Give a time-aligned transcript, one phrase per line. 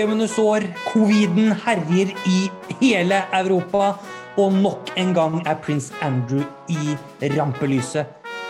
[0.00, 0.60] jubileumens år.
[0.92, 2.50] Coviden herjer i
[2.80, 3.94] hele Europa.
[4.36, 6.96] Og nok en gang er prins Andrew i
[7.36, 8.06] rampelyset.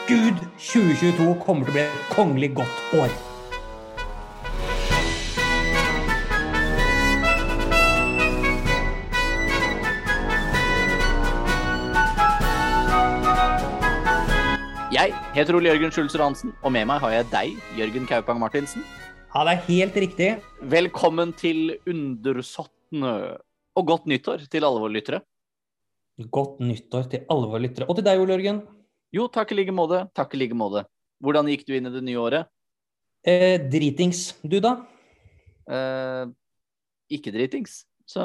[0.08, 3.10] Gud, 2022 kommer til å bli et kongelig godt år.
[14.90, 18.84] Jeg heter Ole Jørgen Schulzer Hansen, og med meg har jeg deg, Jørgen Kaupang Martinsen.
[19.30, 20.28] Ja, det er helt riktig.
[20.72, 23.12] Velkommen til Undersottene,
[23.78, 25.20] og godt nyttår til alle våre lyttere.
[26.34, 27.86] Godt nyttår til alle våre lyttere.
[27.88, 28.58] Og til deg, Ole Jørgen.
[29.14, 30.02] Jo, takk i like måte.
[30.18, 30.82] Takk i like måte.
[31.22, 32.50] Hvordan gikk du inn i det nye året?
[33.26, 34.24] Eh, dritings.
[34.42, 34.74] Du, da?
[35.70, 36.26] Eh,
[37.14, 37.84] ikke dritings.
[38.10, 38.22] Så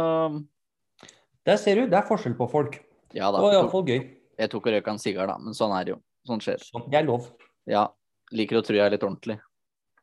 [1.45, 2.79] Der ser du, det er forskjell på folk.
[3.13, 3.37] ja da.
[3.37, 3.99] Det var iallfall gøy.
[4.39, 5.99] jeg tok og røyka en sigar, da, men sånn er det jo.
[6.25, 6.63] Sånn skjer.
[6.65, 7.29] Sånn, det er lov.
[7.69, 7.87] Ja.
[8.33, 9.37] Liker å tro jeg er litt ordentlig.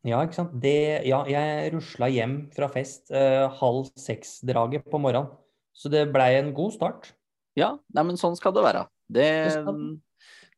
[0.06, 0.55] Ja, ikke sant.
[0.62, 5.31] Det, ja, jeg rusla hjem fra fest eh, halv seks-draget på morgenen.
[5.72, 7.12] Så det blei en god start.
[7.59, 8.86] Ja, nei, men sånn skal det være.
[9.12, 9.28] Det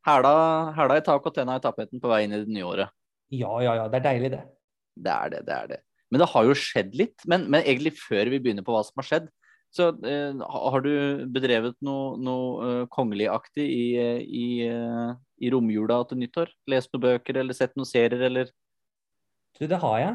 [0.04, 2.94] hæla i tak og tenna i tapeten på vei inn i det nye året.
[3.34, 3.86] Ja, ja, ja.
[3.90, 4.42] Det er deilig, det.
[5.04, 5.80] Det er det, det er det.
[6.12, 7.24] Men det har jo skjedd litt.
[7.28, 9.30] Men, men egentlig før vi begynner på hva som har skjedd,
[9.74, 10.92] så eh, har du
[11.34, 16.52] bedrevet noe, noe uh, kongeligaktig i, eh, i, uh, i romjula til nyttår?
[16.70, 18.52] Lest noen bøker eller sett noen serier eller
[19.58, 20.14] Du, det har jeg.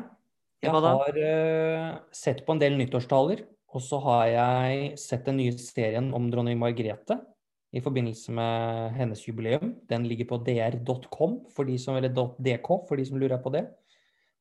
[0.65, 3.45] Jeg har uh, sett på en del nyttårstaler.
[3.69, 7.19] Og så har jeg sett den nye serien om dronning Margrethe
[7.69, 9.75] i forbindelse med hennes jubileum.
[9.89, 13.67] Den ligger på dr.com, for de som, eller .dk, for de som lurer på det.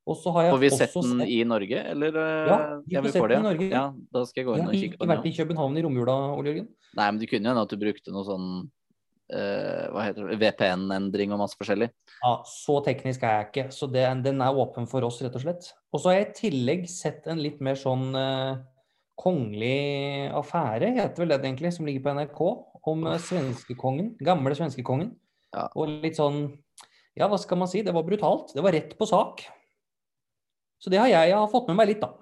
[0.09, 2.15] Og så har jeg Får vi sett den i Norge, eller?
[2.17, 3.69] eh, Ja, vi får sett den i Norge.
[3.69, 3.85] Ja,
[4.17, 6.55] da skal jeg gå inn og kikke ikke på vært i København i romjula, Ole
[6.55, 6.71] Jørgen.
[6.97, 8.49] Nei, men det kunne jo hende at du brukte noe sånn
[9.29, 11.91] VPN-endring og masse forskjellig.
[12.23, 15.45] Ja, så teknisk er jeg ikke, så det, den er åpen for oss, rett og
[15.45, 15.69] slett.
[15.93, 18.61] Og så har jeg i tillegg sett en litt mer sånn uh,
[19.19, 22.43] kongelig affære, heter vel det egentlig, som ligger på NRK,
[22.89, 25.11] om eh, svenskekongen, gamle svenskekongen.
[25.57, 25.67] Ja.
[25.77, 26.45] Og litt sånn,
[27.19, 28.55] ja, hva skal man si, det var brutalt.
[28.55, 29.43] Det var rett på sak.
[30.79, 32.15] Så det har jeg, jeg har fått med meg litt, da.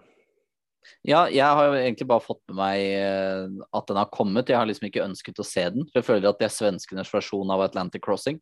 [1.06, 4.50] Ja, jeg har jo egentlig bare fått med meg eh, at den har kommet.
[4.50, 5.88] Jeg har liksom ikke ønsket å se den.
[5.90, 8.40] For jeg føler at det er svenskenes versjon av Atlantic Crossing.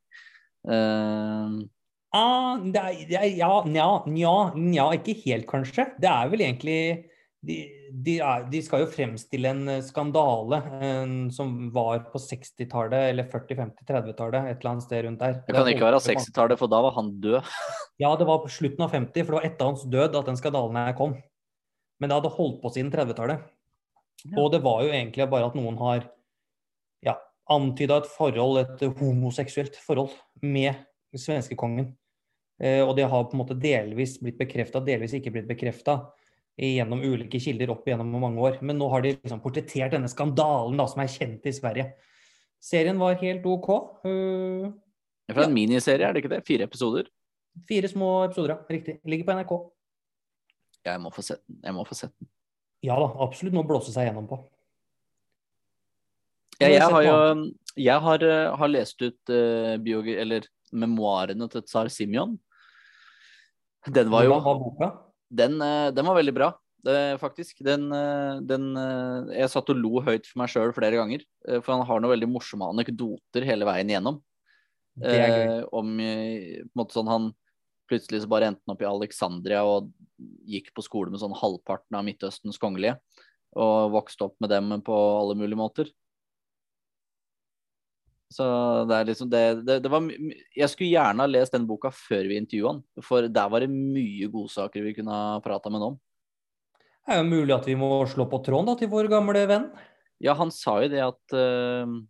[0.69, 1.65] Uh...
[2.15, 5.89] Ah, er, ja, nja, nja, nja, ikke helt kanskje.
[5.99, 6.79] Det er vel egentlig
[7.45, 7.57] de,
[7.91, 13.29] de, er, de skal jo fremstille en eh, skandale en, som var på 60-tallet, eller
[13.29, 15.37] 40-, 50-, 30-tallet, et eller annet sted rundt der.
[15.45, 17.53] det kan ikke være 60-tallet, for da var han død.
[18.01, 20.41] Ja, det var på slutten av 50, for det var etter hans død at den
[20.41, 21.19] skandalen her kom.
[22.05, 23.45] Men det hadde holdt på siden 30-tallet.
[24.29, 24.35] Ja.
[24.43, 26.03] Og det var jo egentlig bare at noen har
[27.05, 27.15] ja,
[27.49, 30.13] antyda et forhold, et homoseksuelt forhold,
[30.45, 30.77] med
[31.17, 31.95] svenskekongen.
[32.61, 36.03] Eh, og det har på en måte delvis blitt bekrefta, delvis ikke blitt bekrefta
[36.61, 38.61] gjennom ulike kilder opp igjennom mange år.
[38.61, 41.89] Men nå har de liksom portrettert denne skandalen da, som er kjent i Sverige.
[42.63, 43.71] Serien var helt OK.
[44.05, 44.69] Uh,
[45.25, 46.45] Det er fra en miniserie, er det ikke det?
[46.45, 47.09] Fire episoder.
[47.69, 48.77] fire små episoder, ja.
[48.77, 49.01] Riktig.
[49.09, 49.57] Ligger på NRK.
[50.85, 51.61] Jeg må få sett den.
[51.65, 52.29] Jeg må få sett den.
[52.85, 54.41] Ja da, absolutt noe å blåse seg gjennom på.
[56.61, 57.15] Ja, jeg har jo
[57.75, 62.37] jeg har, eh, har lest ut uh, biogi eller memoarene til tsar Simeon.
[63.91, 64.37] Den var jo?
[65.35, 66.53] Den, uh, den var veldig bra,
[66.85, 67.63] det, faktisk.
[67.65, 71.25] Den, eh, den eh, Jeg satt og lo høyt for meg sjøl flere ganger.
[71.49, 74.21] eh, For han har noen veldig morsomme anekdoter hele veien igjennom.
[75.01, 75.45] Det er gøy.
[75.45, 77.31] Eh, om eh, på en måte sånn han
[77.91, 79.91] plutselig så bare endte han opp i Alexandria og
[80.49, 82.97] gikk på skole med sånn halvparten av Midtøstens kongelige.
[83.55, 85.91] Og vokste opp med dem på alle mulige måter.
[88.35, 88.45] Så
[88.89, 90.07] det er liksom det, det, det var
[90.57, 93.71] Jeg skulle gjerne ha lest den boka før vi intervjua han, for der var det
[93.71, 96.01] mye godsaker vi kunne ha prata med han om.
[97.05, 99.69] Det er jo mulig at vi må slå på tråden da, til vår gamle venn.
[100.25, 102.01] Ja, han sa jo det at uh,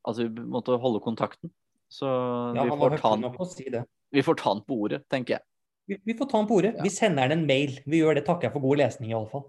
[0.00, 1.50] Altså, vi måtte holde kontakten.
[1.92, 2.08] Så
[2.56, 3.82] Ja, vi, får ta han, si det.
[4.10, 5.44] Vi får ta han på ordet, tenker jeg.
[5.90, 6.74] Vi, vi får ta han på ordet.
[6.78, 6.84] Ja.
[6.86, 7.78] Vi sender han en mail.
[7.86, 9.46] Vi gjør det, takker jeg for god lesning i alle fall.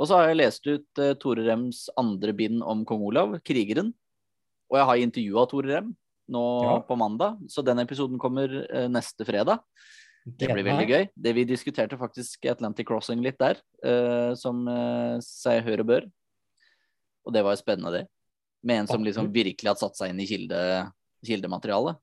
[0.00, 3.92] Og så har jeg lest ut uh, Tore Rems andre bind om kong Olav, 'Krigeren'.
[4.70, 5.90] Og jeg har intervjua Tore Rem
[6.30, 6.76] nå Ja.
[6.86, 9.58] på mandag, så den episoden kommer uh, neste fredag.
[10.24, 11.04] Det blir veldig gøy.
[11.16, 14.62] Det Vi diskuterte faktisk Atlantic Crossing litt der, uh, som
[15.24, 16.08] seg hør og bør.
[17.26, 18.06] Og det var jo spennende, det.
[18.62, 20.60] Med en som liksom virkelig hadde satt seg inn i kilde,
[21.24, 21.98] kildematerialet.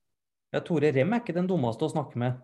[0.54, 2.38] Ja, Tore Rem er ikke den dummeste å snakke med.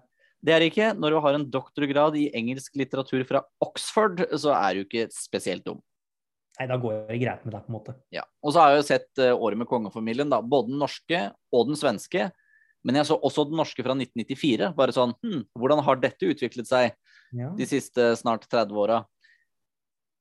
[0.45, 0.91] Det er ikke.
[0.99, 5.65] Når du har en doktorgrad i engelsk litteratur fra Oxford, så er du ikke spesielt
[5.65, 5.81] dum.
[6.59, 7.95] Nei, da går det greit med deg, på en måte.
[8.15, 8.23] Ja.
[8.45, 10.39] Og så har jeg jo sett eh, Året med kongefamilien, da.
[10.45, 12.29] Både den norske og den svenske.
[12.85, 14.69] Men jeg så også den norske fra 1994.
[14.77, 16.93] Bare sånn hm, Hvordan har dette utviklet seg
[17.35, 17.49] Ja.
[17.56, 19.01] de siste snart 30 åra?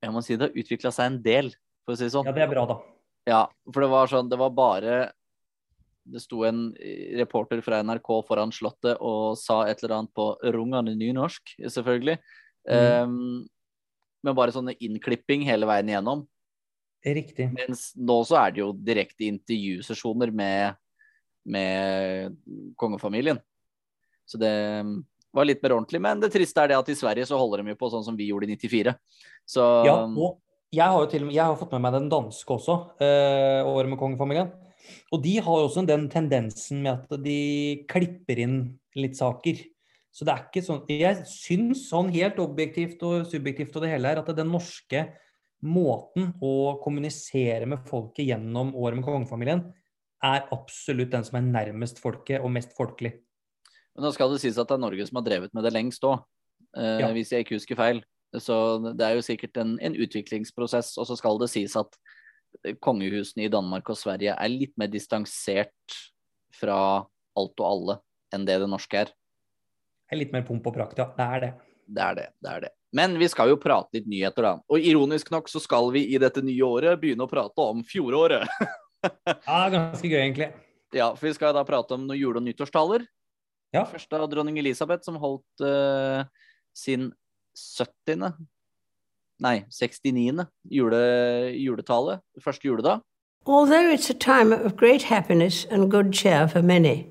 [0.01, 1.51] Jeg må si det har utvikla seg en del,
[1.83, 2.25] for å si det sånn.
[2.31, 2.79] Ja, det er bra, da.
[3.29, 4.95] Ja, for det var sånn Det var bare
[6.03, 10.33] Det sto en eh, reporter fra NRK foran Slottet og sa et eller annet på
[10.55, 12.17] rungende nynorsk, selvfølgelig.
[12.67, 13.07] Mm.
[13.07, 13.47] Um,
[14.23, 16.25] men bare sånne innklipping hele veien igjennom.
[17.03, 17.49] Riktig.
[17.51, 20.77] Mens nå så er det jo direkte intervjusesjoner med,
[21.43, 22.37] med
[22.79, 23.41] kongefamilien.
[24.23, 24.53] Så det
[24.83, 25.01] um,
[25.35, 25.99] var litt mer ordentlig.
[26.03, 28.17] Men det triste er det at i Sverige så holder de jo på sånn som
[28.19, 28.95] vi gjorde i 94.
[29.49, 30.39] Så Ja, og
[30.73, 33.61] jeg har jo til og med, jeg har fått med meg den danske også, eh,
[33.67, 34.49] året med kongefamilien.
[35.13, 38.57] Og de har jo også den tendensen med at de klipper inn
[38.99, 39.61] litt saker.
[40.13, 44.11] Så det er ikke sånn Jeg syns sånn helt objektivt og subjektivt og det hele
[44.11, 45.07] her, at den norske
[45.63, 49.63] måten å kommunisere med folket gjennom året med kongefamilien,
[50.23, 53.15] er absolutt den som er nærmest folket og mest folkelig.
[53.93, 56.05] Men nå skal det sies at det er Norge som har drevet med det lengst
[56.07, 56.23] òg,
[56.77, 57.11] eh, Ja.
[57.11, 58.03] hvis jeg ikke husker feil.
[58.33, 60.97] Så det er jo sikkert en, en utviklingsprosess.
[60.97, 61.97] Og så skal det sies at
[62.83, 65.97] kongehusene i Danmark og Sverige er litt mer distansert
[66.53, 66.77] fra
[67.37, 67.97] alt og alle
[68.33, 69.11] enn det det norske er.
[70.03, 71.09] Det er litt mer pomp og prakt, ja.
[71.17, 71.51] Det er det.
[71.83, 72.27] Det er det.
[72.43, 72.71] det er det.
[72.93, 74.53] Men vi skal jo prate litt nyheter, da.
[74.69, 78.47] Og ironisk nok så skal vi i dette nye året begynne å prate om fjoråret.
[79.03, 80.45] Ja, ganske gøy, egentlig.
[80.95, 83.03] Ja, for vi skal da prate om noen jule- og nyttårstaler.
[83.75, 83.81] Ja.
[83.89, 86.23] Først av dronning Elisabeth, som holdt uh,
[86.71, 87.09] sin
[87.51, 88.31] 70.
[89.39, 90.47] Nei, 69.
[90.69, 92.19] Jule, juletale.
[92.39, 93.01] Første juledag.
[93.45, 97.07] Although it's a time of great happiness and good cheer for many,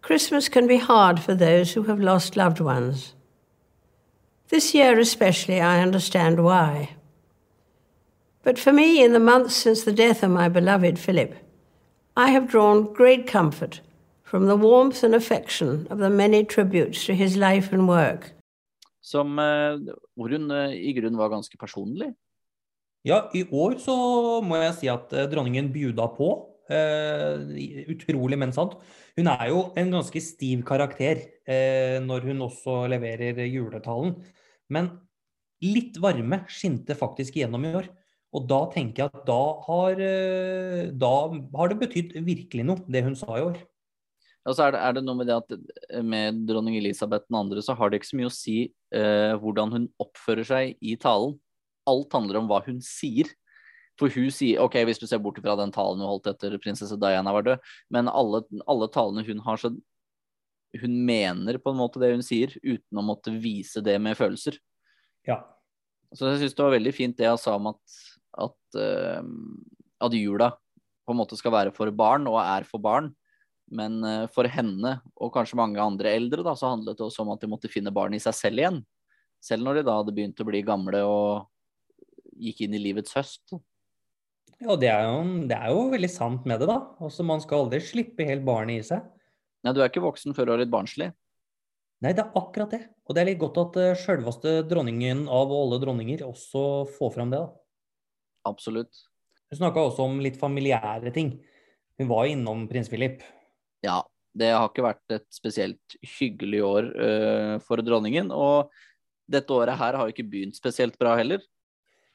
[0.00, 3.14] Christmas can be hard for those who have lost loved ones.
[4.48, 6.90] This year especially, I understand why.
[8.44, 11.34] But for me, in the months since the death of my beloved Philip,
[12.16, 13.80] I have drawn great comfort
[14.22, 18.32] from the warmth and affection of the many tributes to his life and work.
[19.00, 19.78] Som, eh,
[20.18, 22.12] hvor hun eh, i grunnen var ganske personlig.
[23.04, 23.94] Ja, i år så
[24.44, 26.32] må jeg si at eh, dronningen bjuda på.
[26.64, 27.42] Uh,
[27.92, 28.78] utrolig, men sant.
[29.18, 34.14] Hun er jo en ganske stiv karakter uh, når hun også leverer juletalen.
[34.72, 34.88] Men
[35.60, 37.90] litt varme skinte faktisk igjennom i år.
[38.34, 41.12] Og da tenker jeg at da har, uh, da
[41.60, 43.60] har det betydd virkelig noe, det hun sa i år.
[44.44, 47.60] Ja, så er det, er det noe med det at med dronning Elisabeth den andre,
[47.64, 48.58] så har det ikke så mye å si
[48.94, 51.36] eh, hvordan hun oppfører seg i talen.
[51.90, 53.30] Alt handler om hva hun sier.
[54.00, 56.96] For hun sier, ok, hvis du ser bort fra den talen hun holdt etter prinsesse
[56.98, 59.70] Diana var død, men alle, alle talene hun har, så
[60.80, 64.58] hun mener på en måte det hun sier, uten å måtte vise det med følelser.
[65.28, 65.44] Ja.
[66.14, 67.98] Så jeg syns det var veldig fint det jeg sa om at,
[68.42, 69.22] at, uh,
[70.02, 70.50] at jula
[71.04, 73.12] på en måte skal være for barn, og er for barn.
[73.72, 77.32] Men eh, for henne, og kanskje mange andre eldre, da, så handlet det også om
[77.34, 78.82] at de måtte finne barn i seg selv igjen.
[79.44, 81.48] Selv når de da hadde begynt å bli gamle og
[82.40, 83.56] gikk inn i livets høst.
[84.62, 86.78] Ja, det er, jo, det er jo veldig sant med det, da.
[87.04, 89.04] Også man skal aldri slippe helt barnet i seg.
[89.64, 91.10] Nei, du er ikke voksen før du er litt barnslig.
[92.04, 92.82] Nei, det er akkurat det.
[93.08, 96.64] Og det er litt godt at uh, sjølveste dronningen av alle dronninger også
[96.96, 97.52] får fram det, da.
[98.48, 99.04] Absolutt.
[99.48, 101.36] Hun snakka også om litt familiære ting.
[102.00, 103.22] Hun var innom prins Philip.
[103.84, 104.00] Ja.
[104.34, 108.32] Det har ikke vært et spesielt hyggelig år uh, for dronningen.
[108.34, 108.72] Og
[109.30, 111.44] dette året her har jo ikke begynt spesielt bra heller.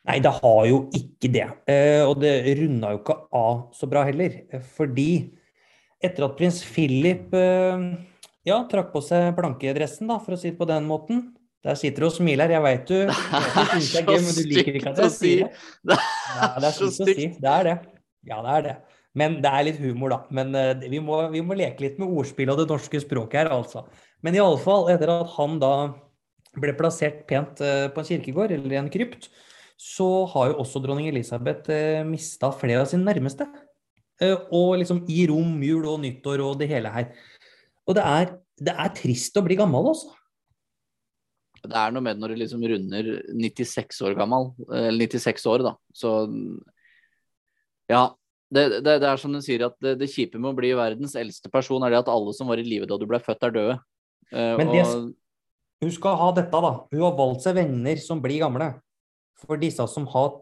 [0.08, 1.48] Nei, det har jo ikke det.
[1.64, 4.36] Uh, og det runda jo ikke av så bra heller.
[4.76, 5.12] Fordi
[6.04, 7.88] etter at prins Philip uh,
[8.48, 11.30] ja, trakk på seg plankedressen, da, for å si det på den måten
[11.64, 13.00] Der sitter du og smiler, jeg veit du.
[13.08, 15.34] Det er jeg stygt å si.
[15.44, 17.32] det er så stygt å si.
[17.36, 17.76] Det er det.
[18.28, 18.78] Ja, det er det.
[19.18, 20.20] Men det er litt humor, da.
[20.34, 23.52] Men eh, vi, må, vi må leke litt med ordspill og det norske språket her,
[23.56, 23.88] altså.
[24.26, 25.74] Men iallfall, etter at han da
[26.60, 29.30] ble plassert pent eh, på en kirkegård, eller i en krypt,
[29.80, 33.48] så har jo også dronning Elisabeth eh, mista flere av sine nærmeste.
[34.52, 37.06] Og liksom i rom, jul og nyttår og det hele her.
[37.88, 40.12] Og det er, det er trist å bli gammel, altså.
[41.60, 45.74] Det er noe med når du liksom runder 96 år gammel, eller 96 år, da.
[45.96, 46.12] Så
[47.90, 48.04] ja.
[48.50, 51.14] Det, det, det er som du sier, at det, det kjipe med å bli verdens
[51.20, 53.54] eldste person, er det at alle som var i live da du ble født, er
[53.54, 53.76] døde.
[54.34, 55.10] Uh, Men og,
[55.84, 56.72] Hun skal ha dette, da.
[56.90, 58.72] Hun har valgt seg venner som blir gamle.
[59.40, 60.40] For disse som har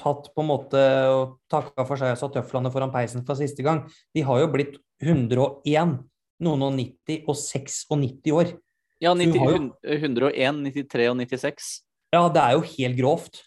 [0.00, 0.82] tatt på en måte
[1.12, 3.82] og takka for seg og satt tøflene foran peisen for siste gang,
[4.16, 5.98] de har jo blitt 101,
[6.44, 8.54] noen og 90 og 96 år.
[9.00, 11.82] ja, 90, har jo- 101, 93 og 96.
[12.14, 13.42] Ja, det er jo helt grovt.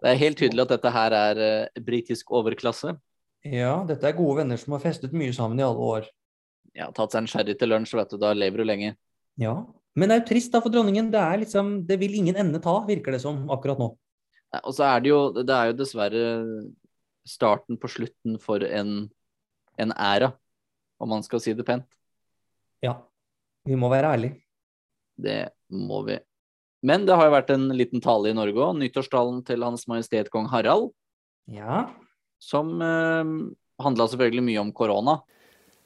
[0.00, 2.96] Det er helt tydelig at dette her er uh, britisk overklasse.
[3.46, 6.08] Ja, dette er gode venner som har festet mye sammen i alle år.
[6.76, 8.94] Ja, tatt seg en sherry til lunsj, vet du, da lever du lenge.
[9.40, 9.54] Ja.
[9.96, 11.08] Men det er jo trist da for dronningen.
[11.10, 13.88] Det er liksom Det vil ingen ende ta, virker det som akkurat nå.
[14.60, 16.22] Og så er det jo Det er jo dessverre
[17.26, 19.10] starten på slutten for en,
[19.78, 20.32] en æra,
[20.98, 21.86] om man skal si det pent.
[22.82, 22.96] Ja.
[23.68, 24.40] Vi må være ærlige.
[25.20, 26.16] Det må vi.
[26.82, 28.78] Men det har jo vært en liten tale i Norge òg.
[28.80, 30.90] Nyttårstalen til Hans Majestet Kong Harald.
[31.52, 31.90] Ja.
[32.40, 33.34] Som eh,
[33.84, 35.18] handla selvfølgelig mye om korona.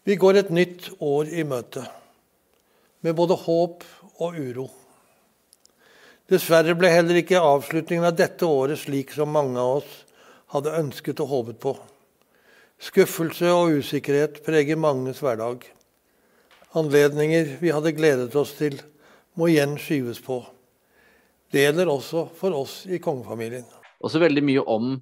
[0.04, 1.82] Vi går et nytt år i møte,
[3.04, 3.84] med både håp
[4.20, 4.66] og uro.
[6.30, 9.96] Dessverre ble heller ikke avslutningen av dette året slik som mange av oss
[10.54, 11.74] hadde ønsket og håpet på.
[12.84, 15.64] Skuffelse og usikkerhet preger manges hverdag.
[16.76, 18.76] Anledninger vi hadde gledet oss til,
[19.38, 20.40] må igjen skyves på.
[21.52, 23.66] Det gjelder også for oss i kongefamilien.
[24.04, 24.96] Også veldig mye om,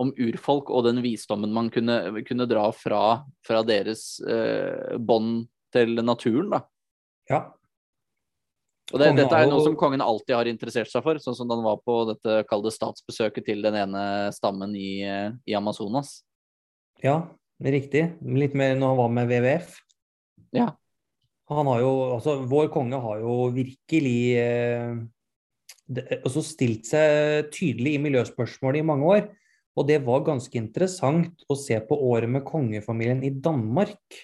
[0.00, 3.02] om urfolk og den visdommen man kunne, kunne dra fra,
[3.46, 6.52] fra deres eh, bånd til naturen.
[6.56, 6.62] da.
[7.30, 7.40] ja.
[8.90, 11.54] Og det, Dette er noe som kongen alltid har interessert seg for, sånn som da
[11.54, 14.02] han var på dette kalde statsbesøket til den ene
[14.34, 15.04] stammen i,
[15.46, 16.24] i Amazonas.
[16.98, 17.20] Ja,
[17.62, 18.08] riktig.
[18.20, 19.78] Litt mer når han var med WWF.
[20.58, 20.72] Ja.
[21.50, 24.98] Han har jo, altså Vår konge har jo virkelig eh,
[25.90, 29.24] det, også stilt seg tydelig i miljøspørsmålet i mange år.
[29.78, 34.18] Og det var ganske interessant å se på året med kongefamilien i Danmark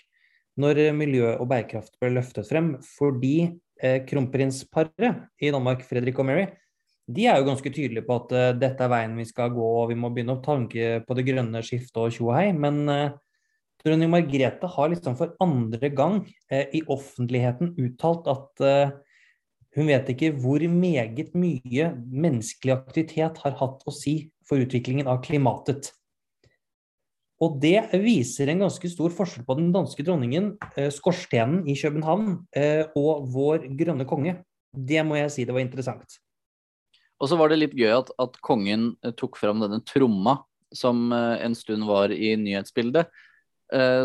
[0.61, 2.75] når miljø og bærekraft ble løftet frem.
[2.97, 3.37] Fordi
[3.83, 6.47] eh, kronprinsparet i Danmark, Fredrik og Mary,
[7.07, 9.93] de er jo ganske tydelige på at eh, dette er veien vi skal gå, og
[9.93, 12.51] vi må begynne å tanke på det grønne skiftet og tjo og hei.
[12.57, 13.17] Men eh,
[13.85, 18.97] dronning Margrethe har liksom for andre gang eh, i offentligheten uttalt at eh,
[19.77, 25.23] hun vet ikke hvor meget mye menneskelig aktivitet har hatt å si for utviklingen av
[25.25, 25.91] klimatet.
[27.43, 32.47] Og det viser en ganske stor forskjell på den danske dronningen, eh, skorstenen i København,
[32.57, 34.39] eh, og vår grønne konge.
[34.73, 36.19] Det må jeg si det var interessant.
[37.21, 40.39] Og så var det litt gøy at, at kongen eh, tok fram denne tromma
[40.73, 43.07] som en stund var i nyhetsbildet.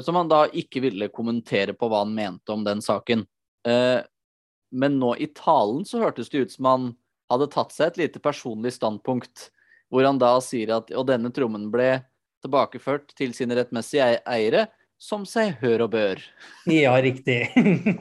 [0.05, 3.25] som han da ikke ville kommentere på hva han mente om den saken.
[3.65, 6.85] Men nå i talen så hørtes det ut som han
[7.33, 9.49] hadde tatt seg et lite personlig standpunkt,
[9.91, 11.97] hvor han da sier at og denne trommen ble
[12.41, 14.65] tilbakeført til sine rettmessige ei- eiere,
[15.01, 16.21] som seg hør og bør.
[16.71, 17.39] Ja, riktig.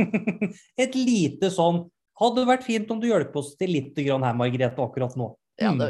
[0.85, 1.87] Et lite sånn
[2.21, 5.31] Hadde vært fint om du hjelper oss til litt grann her, Margrethe, akkurat nå.
[5.61, 5.79] Ja, Mm.
[5.81, 5.87] det,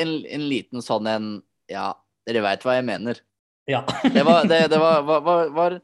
[0.00, 1.26] en, en liten sånn en
[1.68, 1.90] Ja,
[2.28, 3.20] dere veit hva jeg mener.
[3.68, 3.82] Ja.
[4.02, 5.76] Det var, det, det var, var, var, var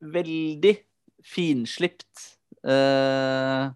[0.00, 0.72] veldig
[1.26, 2.24] finslipt
[2.66, 3.70] eh,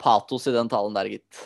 [0.00, 1.40] patos i den talen der, gitt.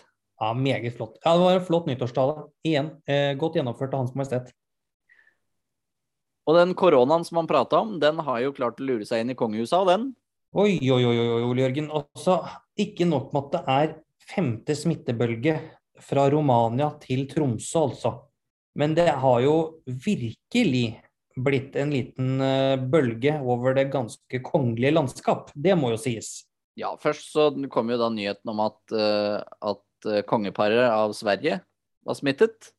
[0.44, 1.16] Ja, meget flott.
[1.24, 2.46] Ja, det var en flott nyttårstale.
[2.66, 4.52] Igjen, eh, godt gjennomført av Hans Majestet.
[6.44, 9.32] Og den koronaen som han prata om, den har jo klart å lure seg inn
[9.32, 10.10] i kongehuset av den.
[10.54, 11.88] Oi, oi, oi, oi, Ole Jørgen.
[11.90, 12.36] Også
[12.78, 13.94] ikke nok med at det er
[14.34, 15.56] femte smittebølge
[16.04, 18.14] fra Romania til Tromsø, altså.
[18.78, 20.86] Men det har jo virkelig
[21.34, 25.50] blitt en liten eh, bølge over det ganske kongelige landskap.
[25.54, 26.44] Det må jo sies.
[26.78, 29.38] Ja, først så kom jo da nyheten om at, eh,
[30.04, 31.60] at eh, kongeparet av Sverige
[32.04, 32.72] var smittet.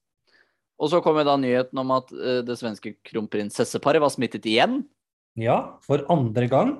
[0.75, 4.83] Og så kom jo da nyheten om at eh, det svenske kronprinsesseparet var smittet igjen.
[5.39, 6.73] Ja, for andre gang.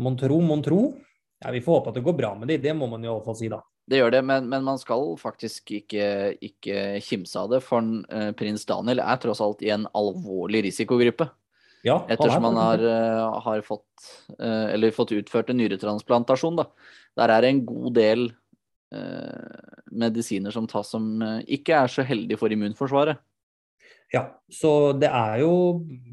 [0.00, 0.94] Mon tro, mon tro.
[1.40, 3.24] Ja, vi får håpe at det går bra med de, det må man i alle
[3.24, 3.62] fall si, da.
[3.90, 7.62] Det gjør det, men, men man skal faktisk ikke, ikke kimse av det.
[7.64, 11.28] For eh, prins Daniel er tross alt i en alvorlig risikogruppe.
[11.80, 12.82] Ja, er Ettersom han har,
[13.40, 13.86] har fått,
[14.36, 16.58] eller fått utført en nyretransplantasjon.
[16.58, 16.66] Da.
[17.16, 18.26] Der er det en god del
[19.90, 23.20] medisiner som tas som eh, ikke er så heldige for immunforsvaret.
[24.10, 25.50] Ja, så det er jo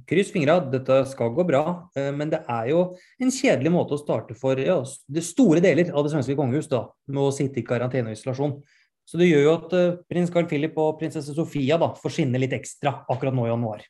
[0.05, 1.63] kryss fingra, dette skal gå bra.
[1.97, 2.83] eh, Men det er jo
[3.19, 6.85] en kjedelig måte å starte for ja, det store deler av det svenske kongehus da,
[7.09, 8.59] med å sitte i karantene og isolasjon.
[9.07, 12.41] Så det gjør jo at eh, prins Carl Philip og prinsesse Sofia da, får skinne
[12.41, 13.85] litt ekstra akkurat nå i januar.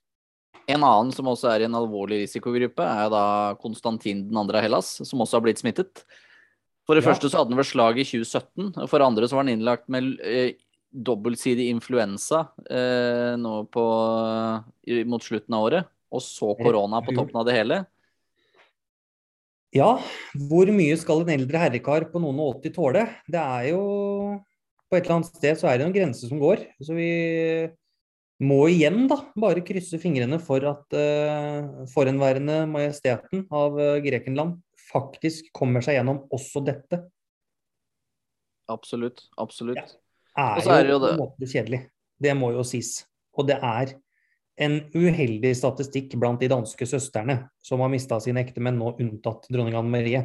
[0.67, 3.25] En annen som også er i en alvorlig risikogruppe, er da
[3.59, 4.41] Konstantin 2.
[4.51, 6.03] av Hellas, som også har blitt smittet.
[6.87, 7.11] For det Ja.
[7.11, 9.51] første så hadde han vel slag i 2017, og for det andre så var han
[9.57, 10.53] innlagt med eh,
[10.95, 13.83] dobbeltsidig influensa eh, nå på,
[15.05, 15.89] mot slutten av året.
[16.15, 17.81] Og så korona på toppen av det hele.
[19.75, 19.97] Ja,
[20.47, 23.03] hvor mye skal en eldre herrekar på noen og 80 tåle?
[23.27, 23.81] Det er jo
[24.87, 26.61] På et eller annet sted så er det noen grenser som går.
[26.79, 27.67] Så vi
[28.39, 35.51] må igjen da bare krysse fingrene for at uh, forhenværende majesteten av eh, Grekenland faktisk
[35.55, 37.03] kommer seg gjennom også dette.
[38.71, 39.27] Absolutt.
[39.39, 39.79] Absolutt.
[39.79, 39.87] Ja.
[40.37, 41.13] Er er det jo det.
[41.13, 41.79] på en måte kjedelig.
[42.21, 42.99] Det må jo sies.
[43.37, 43.95] Og det er
[44.57, 49.77] en uheldig statistikk blant de danske søstrene som har mista sine ektemenn, nå unntatt dronning
[49.77, 50.23] Anne Marie.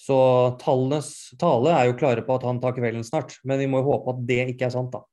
[0.00, 0.16] Så
[0.60, 3.92] tallenes tale er jo klare på at han tar kvelden snart, men vi må jo
[3.92, 5.04] håpe at det ikke er sant, da.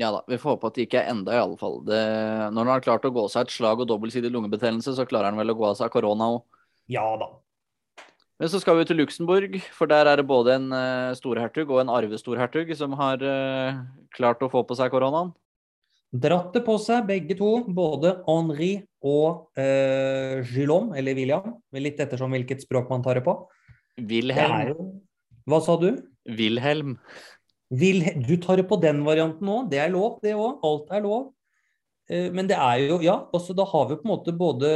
[0.00, 1.78] Ja da, vi får håpe at det ikke er enda, i alle fall.
[1.86, 2.00] Det,
[2.50, 5.38] når han har klart å gå seg et slag og dobbeltsidig lungebetennelse, så klarer han
[5.38, 6.53] vel å gå av seg korona òg.
[6.90, 7.30] Ja da.
[8.42, 11.84] Men så skal vi til Luxembourg, for der er det både en uh, storhertug og
[11.84, 13.78] en arvestorhertug som har uh,
[14.16, 15.30] klart å få på seg koronaen.
[16.14, 17.50] Dratt det på seg, begge to.
[17.74, 18.72] Både Henri
[19.02, 21.56] og uh, Guillaume, eller William.
[21.74, 23.38] Litt ettersom hvilket språk man tar det på.
[23.98, 24.74] Wilhelm.
[24.74, 24.90] Det.
[25.50, 25.88] Hva sa du?
[26.38, 26.98] Wilhelm.
[27.74, 29.70] Vil, du tar det på den varianten òg.
[29.72, 30.60] Det er lov, det òg.
[30.66, 31.30] Alt er lov.
[32.10, 34.70] Eh, men det er jo Ja, også da har vi på en måte både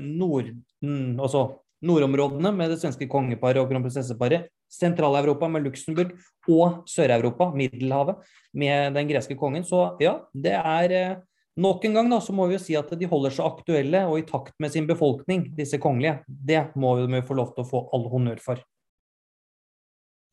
[0.00, 0.50] nord,
[0.84, 1.46] altså
[1.84, 6.14] nordområdene med det svenske kongeparet og kronprinsesseparet, Sentral-Europa med Luxembourg
[6.50, 8.22] og Sør-Europa, Middelhavet,
[8.56, 9.64] med den greske kongen.
[9.64, 11.22] Så ja, det er eh,
[11.54, 14.16] Nok en gang da, så må vi jo si at de holder seg aktuelle og
[14.18, 16.16] i takt med sin befolkning, disse kongelige.
[16.26, 18.62] Det må vi få lov til å få all honnør for.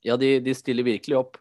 [0.01, 1.38] Ja, de, de stiller virkelig opp.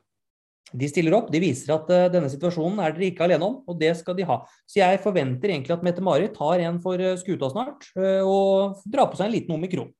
[0.71, 1.31] De stiller opp.
[1.33, 4.27] De viser at uh, denne situasjonen er dere ikke alene om, og det skal de
[4.29, 4.41] ha.
[4.71, 9.11] Så jeg forventer egentlig at Mette-Marit tar en for uh, skuta snart, uh, og drar
[9.11, 9.91] på seg en liten omikron.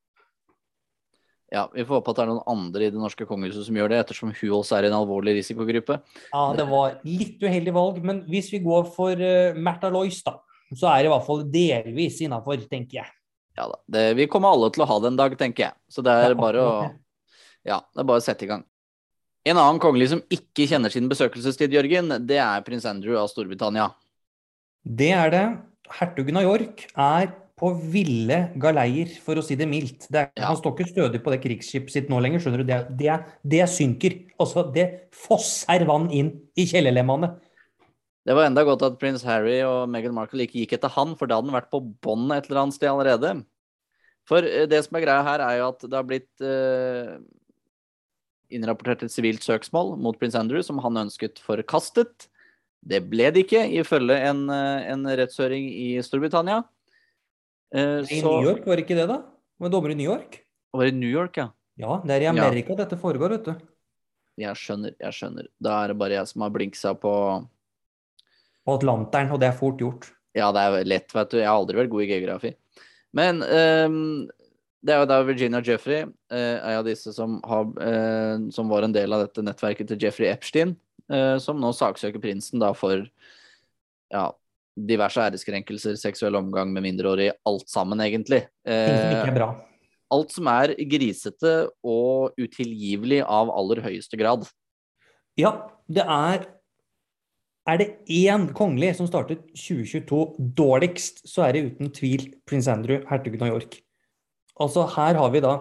[1.51, 3.91] Ja, vi får håpe at det er noen andre i det norske kongehuset som gjør
[3.91, 5.97] det, ettersom hun også er i en alvorlig risikogruppe.
[6.31, 10.39] Ja, det var litt uheldig valg, men hvis vi går for uh, Märtha Lois, da,
[10.71, 13.15] så er det i hvert fall delvis innafor, tenker jeg.
[13.59, 13.81] Ja da.
[13.91, 15.79] Det, vi kommer alle til å ha det en dag, tenker jeg.
[15.91, 16.75] Så det er bare å
[17.67, 18.63] Ja, det er bare å sette i gang.
[19.49, 23.89] En annen kongelig som ikke kjenner sin besøkelsestid, Jørgen, det er prins Andrew av Storbritannia.
[24.85, 25.45] Det er det.
[25.91, 27.31] Hertugen av York er
[27.61, 30.07] på ville galeier, for å si det mildt.
[30.13, 30.49] Det er, Ja.
[30.49, 32.69] Han står ikke stødig på det krigsskipet sitt nå lenger, skjønner du.
[32.69, 34.17] Det, det, det synker.
[34.41, 37.35] Altså, det fosser vann inn i kjellerlemmene.
[38.25, 41.29] Det var enda godt at prins Harry og Meghan Markle ikke gikk etter han, for
[41.29, 43.35] da hadde han vært på bånn et eller annet sted allerede.
[44.29, 47.17] For eh, det som er greia her, er jo at det har blitt eh,
[48.51, 52.29] innrapportert et sivilt søksmål mot prins Andrew som han ønsket forkastet.
[52.81, 56.63] Det ble det ikke, ifølge en, eh, en rettshøring i Storbritannia.
[57.75, 59.23] Eh, I så New York, var det ikke det, da?
[59.61, 60.41] Med dommer i New York?
[60.73, 61.51] Var i New York, ja?
[61.81, 62.33] Ja, det er i Ja.
[62.33, 63.55] Amerika dette foregår, vet du.
[64.41, 65.47] Jeg skjønner, jeg skjønner.
[65.61, 67.47] Da er det bare jeg som har blinksa på
[68.67, 70.11] På Atlanteren, og det er fort gjort.
[70.37, 71.39] Ja, det er lett, vet du.
[71.39, 72.55] Jeg har aldri vært god i geografi.
[73.17, 74.29] Men ehm,
[74.81, 78.87] det er jo da Virginia Jeffrey, eh, en av disse som, har, eh, som var
[78.87, 80.77] en del av dette nettverket til Jeffrey Epstein,
[81.13, 83.05] eh, som nå saksøker prinsen da for
[84.11, 84.25] ja,
[84.89, 88.47] diverse æreskrenkelser, seksuell omgang med mindreårige, alt sammen, egentlig.
[88.65, 89.45] Eh, er
[90.11, 91.53] alt som er grisete
[91.87, 94.49] og utilgivelig av aller høyeste grad.
[95.39, 96.49] Ja, det er
[97.69, 103.05] Er det én kongelig som startet 2022 dårligst, så er det uten tvil prins Andrew,
[103.07, 103.77] hertugen av York.
[104.61, 105.57] Altså her har vi da,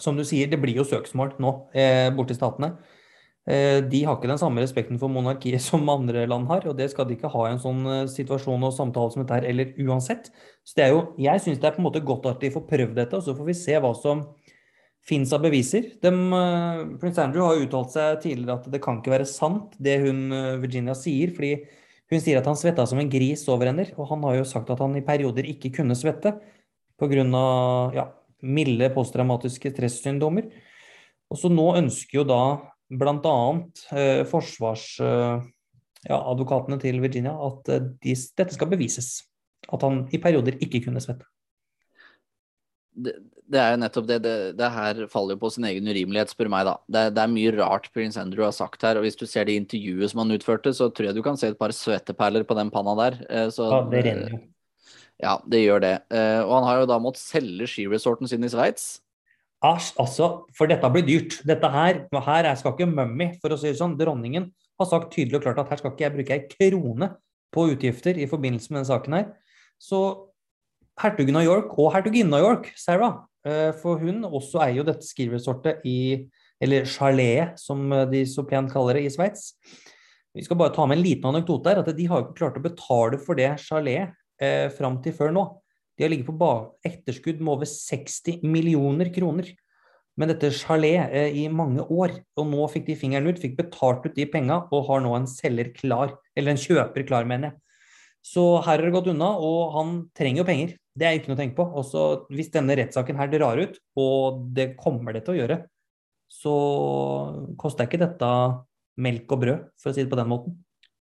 [0.00, 2.74] som du sier, det blir jo søksmål nå eh, borte i statene.
[3.48, 6.90] Eh, de har ikke den samme respekten for monarkiet som andre land har, og det
[6.92, 9.74] skal de ikke ha i en sånn eh, situasjon og samtale som dette her, eller
[9.88, 10.30] uansett.
[10.62, 12.66] Så det er jo, jeg syns det er på en måte godt at de får
[12.70, 14.26] prøvd dette, og så får vi se hva som
[15.08, 15.90] fins av beviser.
[16.04, 19.98] De, eh, Prins Andrew har uttalt seg tidligere at det kan ikke være sant, det
[20.04, 21.34] hun eh, Virginia sier.
[21.34, 21.54] fordi
[22.10, 24.70] hun sier at han svetta som en gris over henne, og han har jo sagt
[24.72, 26.34] at han i perioder ikke kunne svette
[27.00, 27.24] pga.
[27.94, 28.10] Ja,
[28.42, 30.44] milde posttraumatiske stressyndromer.
[31.30, 32.58] Og så nå ønsker jo da
[32.90, 33.60] bl.a.
[33.94, 39.08] Eh, forsvarsadvokatene ja, til Virginia at eh, de, dette skal bevises.
[39.70, 41.24] At han i perioder ikke kunne svette.
[42.96, 43.12] det,
[43.50, 44.34] det er jo nettopp det, det.
[44.58, 46.76] Det her faller jo på sin egen urimelighet, spør meg, da.
[46.86, 49.58] Det, det er mye rart prins Andrew har sagt her, og hvis du ser det
[49.58, 52.70] intervjuet som han utførte, så tror jeg du kan se et par svetteperler på den
[52.74, 53.18] panna der.
[53.28, 54.42] Eh, Så, Ja, det renner jo.
[55.20, 55.94] Ja, det gjør det.
[56.08, 59.00] Eh, Og han har jo da måttet selge skiresorten sin i Sveits.
[59.60, 61.42] Æsj, altså, for dette blir dyrt.
[61.44, 63.98] Dette her, her er, skal ikke mummy, for å si det sånn.
[64.00, 64.48] Dronningen
[64.80, 67.10] har sagt tydelig og klart at her skal ikke jeg bruke ei krone
[67.52, 69.26] på utgifter i forbindelse med denne saken her.
[69.76, 70.00] Så
[71.02, 75.08] hertugen av York og hertuginnen av York, Sarah, eh, for hun også eier jo dette
[75.08, 76.28] skiresortet i
[76.60, 79.54] Eller chaletet, som de så pent kaller det i Sveits.
[80.36, 82.58] Vi skal bare ta med en liten anekdote her, at de har jo ikke klart
[82.60, 85.46] å betale for det chaletet eh, fram til før nå.
[85.96, 86.52] De har ligget på
[86.86, 89.50] etterskudd med over 60 millioner kroner
[90.20, 92.16] med dette chalet eh, i mange år.
[92.40, 95.28] Og nå fikk de fingeren ut, fikk betalt ut de penga og har nå en
[95.30, 96.14] selger klar.
[96.36, 97.60] Eller en kjøper klar, mener jeg.
[98.20, 100.72] Så her har det gått unna, og han trenger jo penger.
[101.00, 101.68] Det er ikke noe å tenke på.
[101.82, 105.60] Også hvis denne rettssaken her drar ut, og det kommer det til å gjøre,
[106.30, 106.56] så
[107.58, 108.32] koster ikke dette
[109.00, 110.58] melk og brød, for å si det på den måten.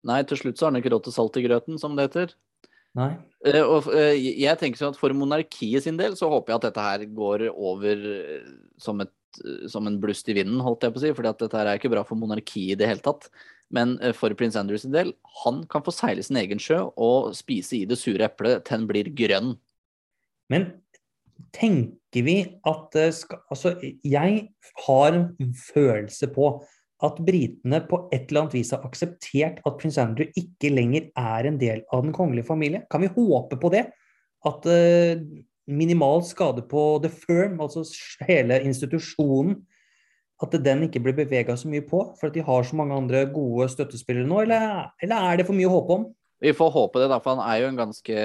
[0.08, 2.38] Nei, til slutt så har han ikke råd til salt i grøten, som det heter.
[2.98, 3.14] Nei.
[3.46, 6.68] Eh, Og eh, jeg tenker sånn at for monarkiet sin del så håper jeg at
[6.70, 9.14] dette her går over eh, som et
[9.70, 11.10] som en blust i vinden, holdt jeg på å si.
[11.14, 13.28] fordi at dette her er ikke bra for monarkiet i det hele tatt.
[13.70, 15.12] Men for prins Andrews sin del,
[15.44, 18.88] han kan få seile sin egen sjø og spise i det sure eplet til den
[18.90, 19.52] blir grønn.
[20.50, 20.66] Men
[21.54, 22.36] tenker vi
[22.74, 24.50] at skal Altså, jeg
[24.88, 26.50] har en følelse på
[27.06, 31.48] at britene på et eller annet vis har akseptert at prins Andrew ikke lenger er
[31.48, 32.84] en del av den kongelige familie.
[32.92, 33.86] Kan vi håpe på det?
[34.48, 35.22] At uh,
[35.70, 37.86] minimal skade på the firm, altså
[38.28, 39.62] hele institusjonen,
[40.40, 43.26] at den ikke blir bevega så mye på, for at de har så mange andre
[43.32, 46.08] gode støttespillere nå, eller, eller er det for mye å håpe om?
[46.40, 48.22] Vi får håpe det, for han er jo en ganske,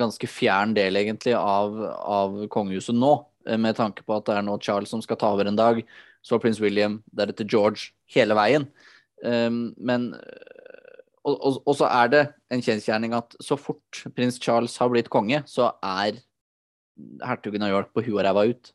[0.00, 3.18] ganske fjern del egentlig av, av kongehuset nå.
[3.48, 5.82] Eh, med tanke på at det er nå Charles som skal ta over en dag,
[6.24, 8.68] så prins William, deretter George, hele veien.
[9.24, 10.12] Um, men
[11.24, 15.08] og, og, og, så er det en kjensgjerning at så fort prins Charles har blitt
[15.12, 16.18] konge, så er
[17.24, 18.72] hertugen av York på huet og ræva ut.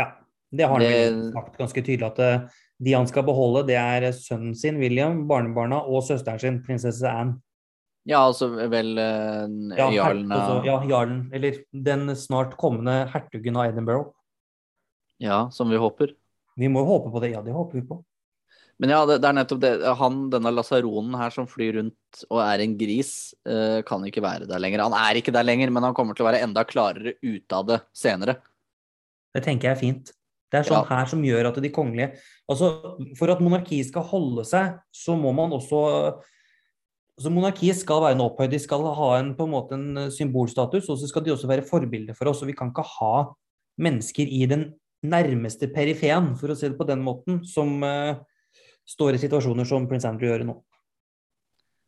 [0.00, 0.08] Ja,
[0.56, 1.34] det har han det...
[1.36, 5.82] sagt ganske tydelig at uh, de han skal beholde, det er sønnen sin William, barnebarna
[5.84, 7.40] og søsteren sin, prinsesse Anne.
[8.06, 11.24] Ja, altså vel uh, ja, jarlen av Ja, jarlen.
[11.34, 14.12] Eller den snart kommende hertugen av Edinburgh.
[15.22, 16.12] Ja, som vi håper.
[16.56, 17.34] Vi må jo håpe på det.
[17.34, 18.00] Ja, det håper vi på.
[18.80, 19.72] Men ja, det, det, er nettopp det.
[20.00, 23.12] Han, denne lasaronen her som flyr rundt og er en gris,
[23.48, 24.84] uh, kan ikke være der lenger.
[24.84, 27.68] Han er ikke der lenger, men han kommer til å være enda klarere ute av
[27.70, 28.38] det senere.
[29.36, 30.12] Det tenker jeg er fint.
[30.52, 30.88] Det er sånn ja.
[30.92, 32.12] her som gjør at de kongelige
[32.46, 32.68] Altså,
[33.18, 35.80] for at monarkiet skal holde seg, så må man også
[37.16, 40.10] altså Monarkiet skal være en opphøyd, de skal ha en, på en måte en eh,
[40.14, 42.42] symbolstatus, og så skal de også være forbilder for oss.
[42.44, 43.14] og Vi kan ikke ha
[43.82, 44.68] mennesker i den
[45.04, 48.16] nærmeste perifeen, for å si det på den måten, som uh,
[48.88, 50.56] står i situasjoner som prins Andrew gjør nå.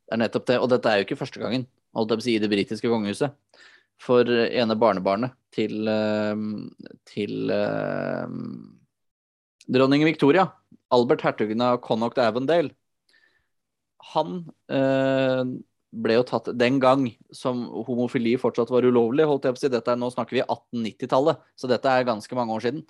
[0.08, 1.66] Det er nettopp det, og dette er jo ikke første gangen
[1.96, 3.62] holdt jeg på å si, i det britiske kongehuset.
[3.98, 6.36] For ene barnebarnet til, uh,
[7.08, 8.28] til uh,
[9.66, 10.46] dronning Victoria,
[10.94, 12.72] Albert hertugen av Connaught Avondale,
[14.14, 14.38] han
[14.72, 15.42] eh,
[15.90, 19.26] ble jo tatt den gang som homofili fortsatt var ulovlig.
[19.28, 19.70] holdt jeg på å si.
[19.72, 22.84] Dette er, nå snakker vi 1890-tallet, så dette er ganske mange år siden.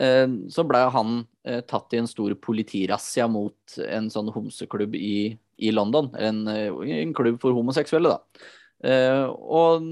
[0.00, 5.36] Eh, så ble han eh, tatt i en stor politirassia mot en sånn homseklubb i,
[5.60, 6.08] i London.
[6.16, 8.48] En, en, klubb for homoseksuelle, da.
[8.80, 9.84] Eh, og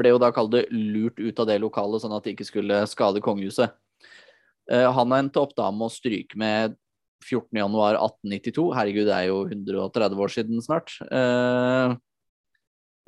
[0.00, 2.84] ble jo da kalt det lurt ut av det lokalet, sånn at det ikke skulle
[2.88, 3.76] skade kongehuset.
[4.70, 6.76] Eh, han endte opp da med å stryke med
[7.24, 8.66] 14.1.1892.
[8.76, 10.94] Herregud, det er jo 130 år siden snart.
[11.04, 11.96] Eh,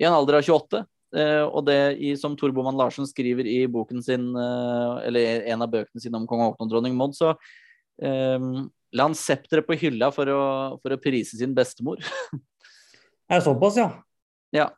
[0.03, 0.83] I en alder av 28.
[1.12, 5.44] Uh, eh, og det i, som Tor Boman Larsen skriver i boken sin, eh, eller
[5.53, 7.35] en av bøkene sine om kong Haakon og dronning Maud, så
[8.03, 10.44] la han septeret på hylla for å,
[10.83, 12.01] for å prise sin bestemor.
[13.31, 13.90] er det såpass, ja?
[14.57, 14.70] Ja.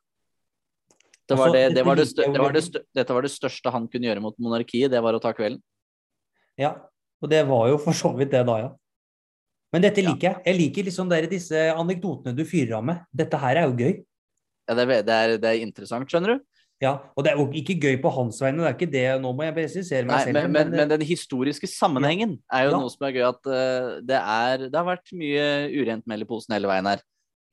[1.24, 2.64] Det var altså, det, det var det største, var det
[2.98, 5.62] dette var det største han kunne gjøre mot monarkiet, det var å ta kvelden.
[6.60, 6.74] Ja,
[7.22, 8.72] og det var jo for så vidt det da, ja.
[9.74, 10.42] Men dette liker jeg.
[10.46, 13.00] Jeg liker liksom der, disse anekdotene du fyrer av med.
[13.10, 13.94] Dette her er jo gøy.
[14.68, 16.44] Ja, det er, det er, det er interessant, skjønner du.
[16.82, 19.04] Ja, og det er jo ikke gøy på hans vegne, det er ikke det.
[19.22, 20.38] Nå må jeg presisere meg Nei, selv.
[20.38, 22.80] Men, men, men, den historiske sammenhengen er jo ja.
[22.82, 23.24] noe som er gøy.
[23.30, 27.02] At uh, det, er, det har vært mye urent mel i posen hele veien her.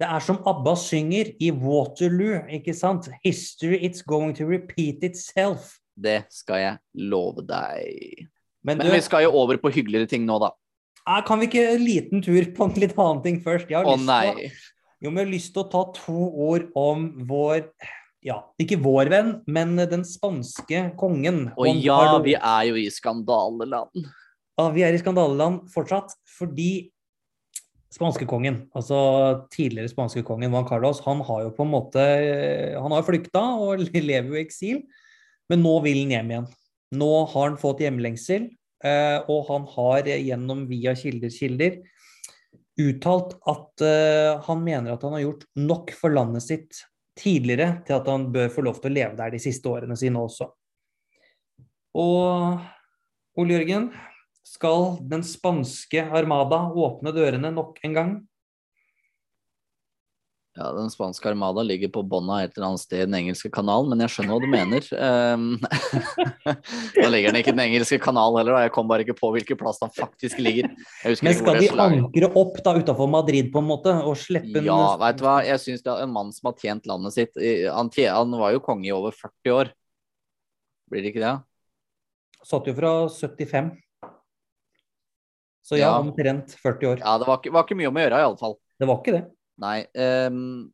[0.01, 3.11] Det er som ABBA synger i Waterloo, ikke sant?
[3.21, 5.75] History it's going to repeat itself.
[5.93, 8.25] Det skal jeg love deg.
[8.65, 10.49] Men, men du, vi skal jo over på hyggeligere ting nå, da.
[11.27, 13.71] Kan vi ikke en liten tur på en litt annen ting først?
[13.71, 14.51] Å nei.
[15.01, 17.65] jo, men jeg har lyst til å ta to ord om vår
[18.21, 21.47] ja, ikke vår venn, men den spanske kongen.
[21.57, 24.03] Å ja, vi er jo i skandaleland.
[24.59, 26.91] Ja, vi er i skandaleland fortsatt, fordi
[27.91, 28.97] spanskekongen, altså
[29.51, 32.03] tidligere spanskekongen Juan Carlos, han har jo på en måte
[32.79, 34.83] Han har flykta og lever jo i eksil,
[35.51, 36.49] men nå vil han hjem igjen.
[37.01, 38.51] Nå har han fått hjemlengsel.
[38.81, 41.81] Eh, og han har gjennom via kilder kilder
[42.81, 46.79] uttalt at eh, han mener at han har gjort nok for landet sitt
[47.19, 50.21] tidligere til at han bør få lov til å leve der de siste årene sine
[50.21, 50.47] også.
[51.99, 53.91] Og Ole Jørgen,
[54.47, 58.13] skal den spanske armada åpne dørene nok en gang?
[60.51, 63.93] Ja, Den spanske armada ligger på bånda et eller annet sted i den engelske kanalen,
[63.93, 64.87] men jeg skjønner hva du mener.
[65.21, 69.29] Um, ligger den ikke i den engelske kanalen heller, og jeg kom bare ikke på
[69.35, 70.67] hvilken plass den faktisk ligger.
[71.05, 75.19] men skal de ankre opp da utafor Madrid på en måte, og slippe Ja, veit
[75.19, 77.39] du hva, jeg syns det er en mann som har tjent landet sitt
[77.71, 79.71] Han, han var jo konge i over 40 år.
[80.91, 81.35] Blir det ikke det?
[82.47, 83.71] Satt jo fra 75.
[85.61, 85.99] Så ja, ja.
[86.01, 87.03] omtrent 40 år.
[87.05, 88.57] Ja, det var ikke, var ikke mye om å gjøre, iallfall.
[88.81, 89.27] Det var ikke det.
[89.61, 89.83] Nei.
[89.93, 90.71] Um,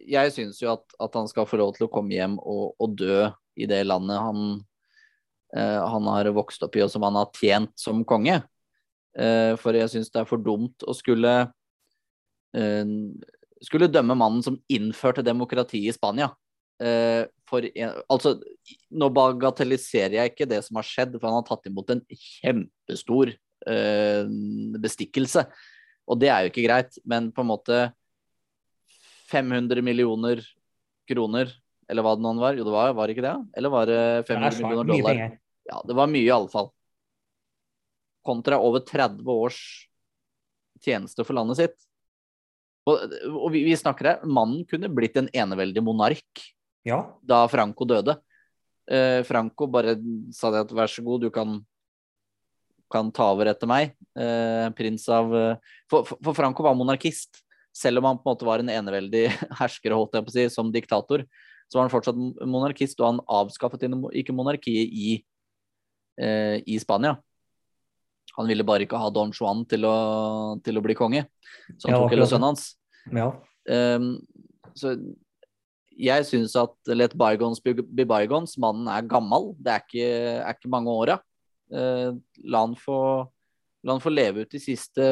[0.00, 2.96] jeg syns jo at, at, han skal få lov til å komme hjem og, og,
[2.98, 3.28] dø
[3.60, 4.44] i det landet han
[5.56, 8.40] uh, han har vokst opp i, og som han har tjent som konge.
[9.18, 11.34] Uh, for jeg syns det er for dumt å skulle
[12.56, 12.94] uh,
[13.60, 16.32] skulle dømme mannen som innførte demokrati i Spania.
[16.80, 18.30] For en, altså,
[18.88, 23.34] nå bagatelliserer jeg ikke det som har skjedd, for han har tatt imot en kjempestor
[24.80, 25.44] bestikkelse.
[26.08, 27.82] Og det er jo ikke greit, men på en måte
[29.30, 30.42] 500 millioner
[31.10, 31.52] kroner,
[31.90, 33.36] eller hva det nå var, jo det var, var ikke det?
[33.58, 35.38] Eller var det 500 Det er millioner dollar?
[35.70, 36.70] Ja, det var mye i alle fall.
[38.26, 39.60] Kontra over 30 års
[40.84, 41.76] tjeneste for landet sitt.
[42.88, 46.44] Og, og vi, vi snakker her, mannen kunne blitt en eneveldig monark
[46.86, 47.02] Ja.
[47.22, 48.16] da Franco døde.
[48.90, 49.94] Eh, Franco bare
[50.34, 51.60] sa det at vær så god, du kan,
[52.90, 53.92] kan ta over etter meg.
[54.18, 57.44] Eh, prins av eh, for for Franco var monarkist.
[57.76, 59.28] Selv om han på en måte var en eneveldig
[59.60, 61.24] hersker, holdt jeg på å si, som diktator,
[61.70, 62.18] så var han fortsatt
[62.50, 63.84] monarkist, og han avskaffet
[64.18, 65.10] ikke monarkiet i,
[66.18, 67.14] eh, i Spania.
[68.36, 69.94] Han ville bare ikke ha Don Juan til å,
[70.64, 71.24] til å bli konge,
[71.76, 72.72] så han Ja, tok hele sønnen hans.
[73.14, 73.32] ja.
[73.70, 74.14] Um,
[74.74, 74.94] så
[76.00, 77.74] jeg syns at let bygons be
[78.08, 78.54] bygons.
[78.58, 79.50] Mannen er gammel.
[79.60, 80.06] Det er ikke,
[80.40, 81.18] er ikke mange åra.
[81.70, 85.04] Uh, la, la han få leve ut de siste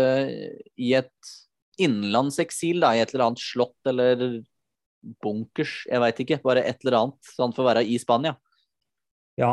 [0.80, 1.32] i et
[1.78, 4.24] innenlandseksil, da, i et eller annet slott eller
[5.22, 6.40] bunkers, jeg veit ikke.
[6.44, 7.32] Bare et eller annet.
[7.32, 8.34] Så han får være i Spania.
[9.38, 9.52] Ja,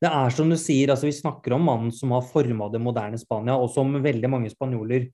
[0.00, 3.20] det er som du sier, altså vi snakker om mannen som har forma det moderne
[3.20, 5.10] Spania, og som veldig mange spanjoler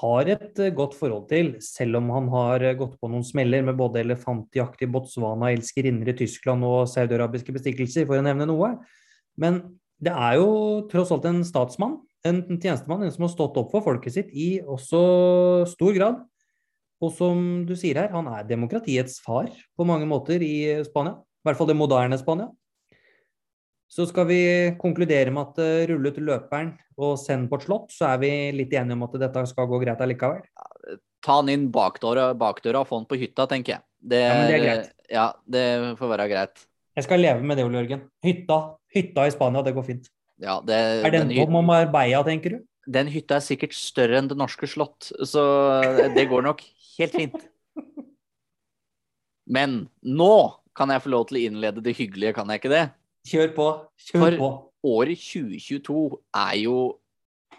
[0.00, 3.64] har et eh, godt forhold til, selv om han har eh, gått på noen smeller
[3.64, 8.74] med både elefantjakt i Botswana, elskerinner i Tyskland og saudiarabiske bestikkelser, for å nevne noe.
[9.40, 9.62] Men
[10.02, 10.50] det er jo
[10.90, 14.56] tross alt en statsmann, en tjenestemann, en som har stått opp for folket sitt i
[14.60, 15.00] også
[15.70, 16.20] stor grad.
[17.04, 21.18] Og som du sier her, han er demokratiets far på mange måter i Spania.
[21.20, 22.48] I hvert fall det moderne Spania.
[23.86, 24.40] Så skal vi
[24.80, 28.30] konkludere med at uh, rulle ut løperen og send på et slott, så er vi
[28.56, 30.40] litt enige om at dette skal gå greit allikevel.
[31.22, 33.86] Ta han inn bakdøra, bakdøra og få han på hytta, tenker jeg.
[34.00, 34.90] Det, Ja, men det er greit.
[35.12, 35.64] Ja, det
[36.00, 36.66] får være greit.
[36.96, 38.06] Jeg skal leve med det, Ole Jørgen.
[38.24, 38.58] Hytta,
[38.94, 40.10] hytta i Spania, det går fint.
[40.42, 42.58] Ja, det, Er den hy- på Marbella, tenker du?
[42.86, 45.42] Den hytta er sikkert større enn det norske slott, så
[46.14, 46.60] det går nok
[46.98, 47.34] helt fint.
[49.46, 50.30] Men nå
[50.76, 52.84] kan jeg få lov til å innlede det hyggelige, kan jeg ikke det?
[53.26, 53.66] Kjør på.
[54.10, 54.50] Kjør For- på.
[54.86, 56.76] Året 2022 er jo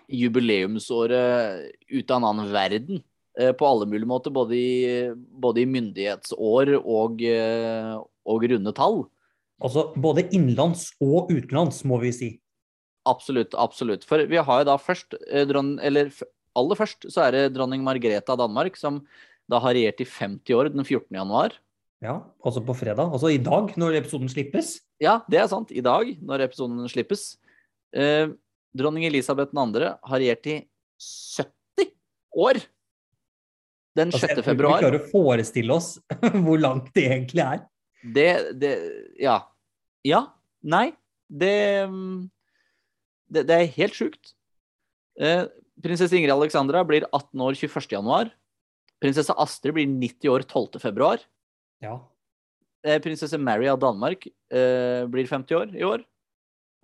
[0.08, 3.04] jubileumsåret ut av en annen verden.
[3.40, 9.04] eh, På alle mulige måter, både i, både i myndighetsår og, eh, og runde tall.
[9.62, 12.40] Altså både innenlands og utenlands, må vi si.
[13.08, 14.04] Absolutt, absolutt.
[14.08, 16.12] For vi har jo da først eh, dron, Eller
[16.58, 19.02] aller først så er det dronning Margrethe av Danmark, som
[19.48, 21.08] da har regjert i 50 år den 14.
[21.16, 21.56] januar.
[22.04, 23.10] Ja, altså på fredag.
[23.10, 24.78] Altså i dag, når episoden slippes.
[25.02, 25.72] Ja, det er sant.
[25.74, 27.38] I dag, når episoden slippes.
[27.96, 28.30] Eh,
[28.78, 29.94] dronning Elisabeth 2.
[30.12, 30.58] har regjert i
[31.00, 31.94] 70
[32.38, 32.62] år.
[33.98, 34.24] Den 6.
[34.24, 34.78] Altså, februar.
[34.78, 35.96] Vi klarer å forestille oss
[36.46, 37.64] hvor langt det egentlig er.
[38.04, 38.30] Det,
[38.62, 38.74] det
[39.22, 39.40] Ja.
[40.06, 40.28] Ja.
[40.62, 40.92] Nei.
[41.28, 42.28] Det mm,
[43.32, 44.34] Det, det er helt sjukt.
[45.20, 45.46] Eh,
[45.84, 47.90] prinsesse Ingrid Alexandra blir 18 år 21.
[47.98, 48.32] januar.
[49.04, 50.80] Prinsesse Astrid blir 90 år 12.
[50.82, 51.24] februar.
[51.84, 52.00] Ja.
[52.86, 56.06] Eh, prinsesse Mary av Danmark eh, blir 50 år i år.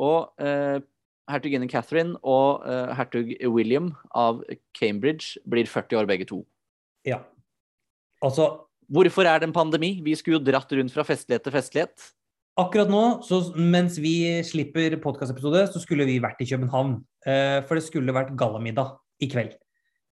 [0.04, 0.82] Og eh,
[1.30, 4.44] hertuginne Catherine og eh, hertug William av
[4.78, 6.44] Cambridge blir 40 år begge to.
[7.08, 7.24] ja.
[8.24, 8.46] Altså,
[8.94, 9.98] Hvorfor er det en pandemi?
[10.04, 12.04] Vi skulle jo dratt rundt fra festlighet til festlighet.
[12.54, 17.00] Akkurat nå, så mens vi slipper podkastepisode, så skulle vi vært i København.
[17.26, 18.92] Eh, for det skulle vært gallamiddag
[19.26, 19.56] i kveld.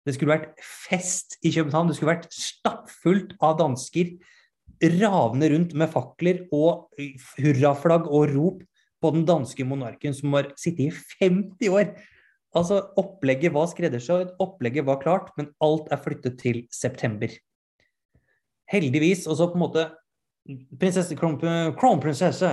[0.01, 1.91] Det skulle vært fest i København.
[1.91, 4.15] Det skulle vært stappfullt av dansker
[4.81, 6.89] ravende rundt med fakler og
[7.37, 8.65] hurraflagg og rop
[9.01, 11.93] på den danske monarken som har sittet i 50 år.
[12.57, 17.29] Altså, opplegget var skreddersydd, opplegget var klart, men alt er flyttet til september.
[18.71, 19.89] Heldigvis, og så på en måte
[20.79, 21.37] prinsesse, crown,
[22.01, 22.49] prinsesse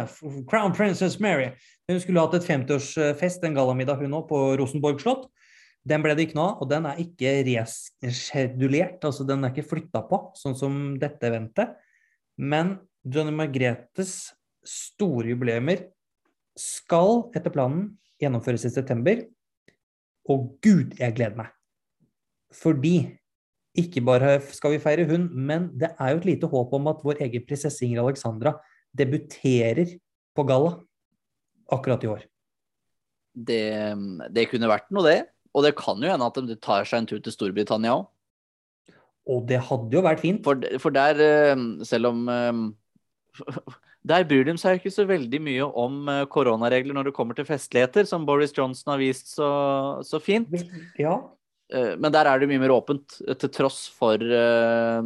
[0.48, 1.51] crown princess Mary,
[1.88, 5.29] hun skulle hatt et 50-årsfest, en gallamiddag hun òg, på Rosenborg slott.
[5.88, 9.70] Den ble det ikke noe av, og den er ikke reskedulert, altså den er ikke
[9.70, 11.79] flytta på, sånn som dette eventet.
[12.37, 12.77] Men
[13.09, 14.35] Johnny Margretes
[14.68, 15.87] store jubileumer
[16.59, 19.22] skal etter planen gjennomføres i september.
[20.29, 21.55] Og gud, jeg gleder meg!
[22.53, 22.96] Fordi
[23.76, 27.02] ikke bare skal vi feire hun, men det er jo et lite håp om at
[27.04, 28.57] vår egen prinsesse Ingrid Alexandra
[28.96, 29.96] debuterer
[30.35, 30.78] på galla
[31.70, 32.22] akkurat i år.
[33.38, 33.64] Det,
[34.35, 35.18] det kunne vært noe, det.
[35.54, 38.09] Og det kan jo hende at de tar seg en tur til Storbritannia òg.
[39.28, 40.40] Og det hadde jo vært fint.
[40.44, 42.62] For, for der, eh, selv om eh,
[44.09, 47.44] Der bryr de seg ikke så veldig mye om eh, koronaregler når det kommer til
[47.44, 49.50] festligheter, som Boris Johnson har vist så,
[50.07, 50.48] så fint.
[50.96, 51.18] Ja.
[51.70, 53.18] Eh, Men der er det mye mer åpent.
[53.38, 55.02] Til tross for eh,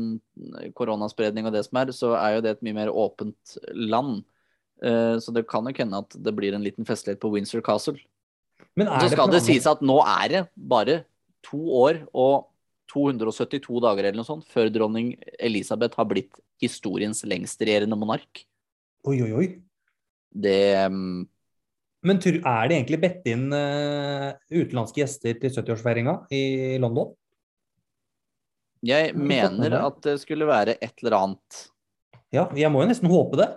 [0.79, 4.23] koronaspredning og det som er, så er jo det et mye mer åpent land.
[4.83, 7.99] Eh, så det kan nok hende at det blir en liten festlighet på Windsor Castle.
[8.77, 11.05] Men Så det skal det planer- sies at nå er det bare
[11.43, 12.49] to år og
[12.93, 18.45] 272 dager eller noe sånt før dronning Elisabeth har blitt historiens lengstregjerende monark.
[19.09, 19.47] Oi, oi, oi.
[20.33, 21.27] Det mm,
[22.03, 27.13] Men er det egentlig bedt inn eh, utenlandske gjester til 70-årsfeiringa i London?
[28.83, 31.61] Jeg mener at det skulle være et eller annet
[32.35, 33.51] Ja, jeg må jo nesten håpe det.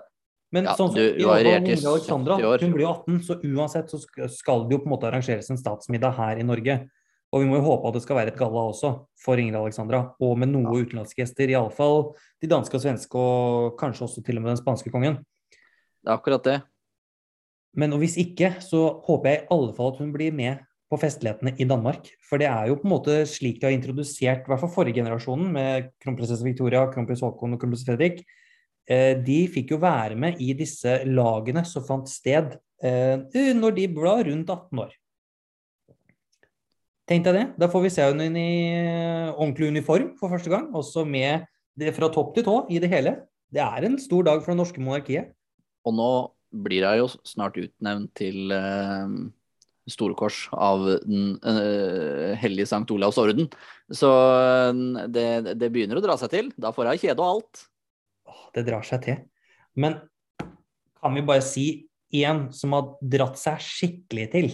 [0.53, 2.59] Men Ja, sånn som du- du Alexandra, 70 år.
[2.61, 5.57] hun blir jo 18, så uansett så skal det jo på en måte arrangeres en
[5.57, 6.89] statsmiddag her i Norge.
[7.33, 10.13] Og vi må jo håpe at det skal være et galla også for Ingrid Alexandra,
[10.21, 11.49] og med noe utenlandske gjester.
[11.49, 15.17] Iallfall de danske og svenske, og kanskje også til og med den spanske kongen.
[16.03, 16.61] Det er akkurat det.
[17.75, 21.55] Men hvis ikke, så håper jeg i alle fall at hun blir med på festlighetene
[21.59, 22.07] i Danmark.
[22.23, 24.99] For det er jo på en måte slik de har introdusert, i hvert fall forrige
[25.01, 28.21] generasjonen, med kronprinsesse Victoria, kronprins Haakon og kronprins Fredrik.
[28.85, 32.53] Eh, De fikk jo være med i disse lagene som fant sted
[32.85, 33.17] eh,
[33.57, 34.93] når de ble rundt 18 år.
[37.09, 37.45] Tenk deg det.
[37.61, 40.69] Da får vi se henne i eh, ordentlig uniform for første gang.
[40.77, 41.45] Også med
[41.77, 43.17] det fra topp til tå i det hele.
[43.53, 45.33] Det er en stor dag for det norske monarkiet.
[45.85, 46.09] Og nå
[46.63, 49.09] blir hun jo snart utnevnt til uh,
[49.89, 53.49] storkors av Den uh, hellige Sankt Olavs orden.
[53.93, 56.51] Så eh, det, det begynner å dra seg til.
[56.57, 57.65] Da får hun kjede og alt.
[58.55, 59.19] Det drar seg til.
[59.77, 59.99] Men
[60.97, 61.67] kan vi bare si
[62.15, 64.49] én som har dratt seg skikkelig til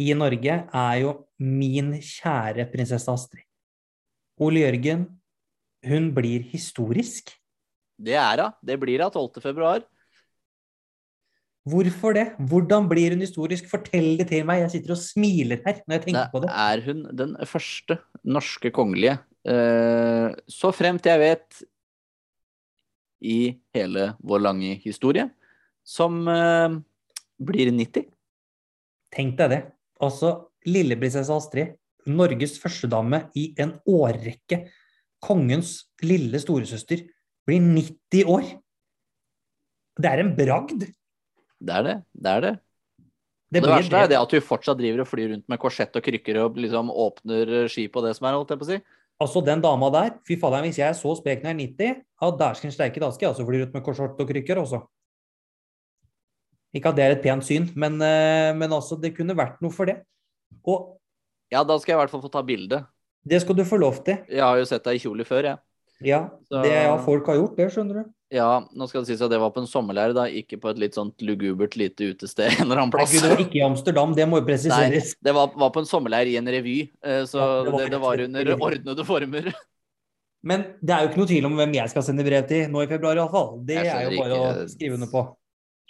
[0.00, 3.44] i Norge, er jo min kjære prinsesse Astrid.
[4.40, 5.04] Ole Jørgen,
[5.84, 7.34] hun blir historisk.
[8.00, 8.54] Det er hun.
[8.64, 9.42] Det blir hun 12.
[9.44, 9.82] februar.
[11.68, 12.24] Hvorfor det?
[12.50, 13.68] Hvordan blir hun historisk?
[13.70, 14.64] Fortell det til meg.
[14.64, 16.54] Jeg sitter og smiler her når jeg tenker på Da det.
[16.64, 21.62] er hun den første norske kongelige, eh, så fremt jeg vet,
[23.22, 25.28] i hele vår lange historie,
[25.86, 26.74] som eh,
[27.38, 28.08] blir 90.
[29.14, 29.60] Tenk deg det.
[30.02, 31.76] Altså, lilleprinsesse Astrid,
[32.10, 34.64] Norges førstedame i en årrekke.
[35.22, 37.04] Kongens lille storesøster
[37.46, 38.48] blir 90 år.
[40.02, 40.88] Det er en bragd.
[41.62, 41.96] Det er det.
[42.12, 42.52] Det er det.
[43.52, 46.04] Det, Det, verste er det at hun fortsatt driver og flyr rundt med korsett og
[46.04, 48.78] krykker og liksom åpner skip og det som er, holdt jeg på å si.
[49.22, 52.00] Altså, den dama der, fy fader, hvis jeg er så sprek når jeg er 90,
[52.22, 54.80] ja, dæsken steike, da skal jeg også fly rundt med korsett og krykker også.
[56.72, 59.74] Ikke at det er et pent syn, men, eh, men altså, det kunne vært noe
[59.74, 60.00] for det.
[60.64, 60.96] Og
[61.52, 62.86] Ja, da skal jeg i hvert fall få ta bilde.
[63.28, 64.16] det skal du få lov til.
[64.28, 65.58] Jeg har jo sett deg i kjole før, jeg.
[65.58, 65.71] Ja,
[66.48, 68.10] Så- det ja, folk har gjort det, skjønner du.
[68.32, 70.78] Ja, nå skal det sies at det var på en sommerleir, da, ikke på et
[70.80, 73.12] litt sånt lugubert lite utested en eller annen Nei, plass.
[73.12, 75.90] Gud, det var ikke i Amsterdam, det må jo Nei, det var, var på en
[75.90, 79.52] sommerleir i en revy, eh, så Ja, det var det, det, var under ordnede former.
[80.42, 82.82] Men det er jo ikke noe tvil om hvem jeg skal sende brev til nå
[82.82, 83.60] i februar, iallfall.
[83.68, 85.26] Det er jo bare bare å skrive under på.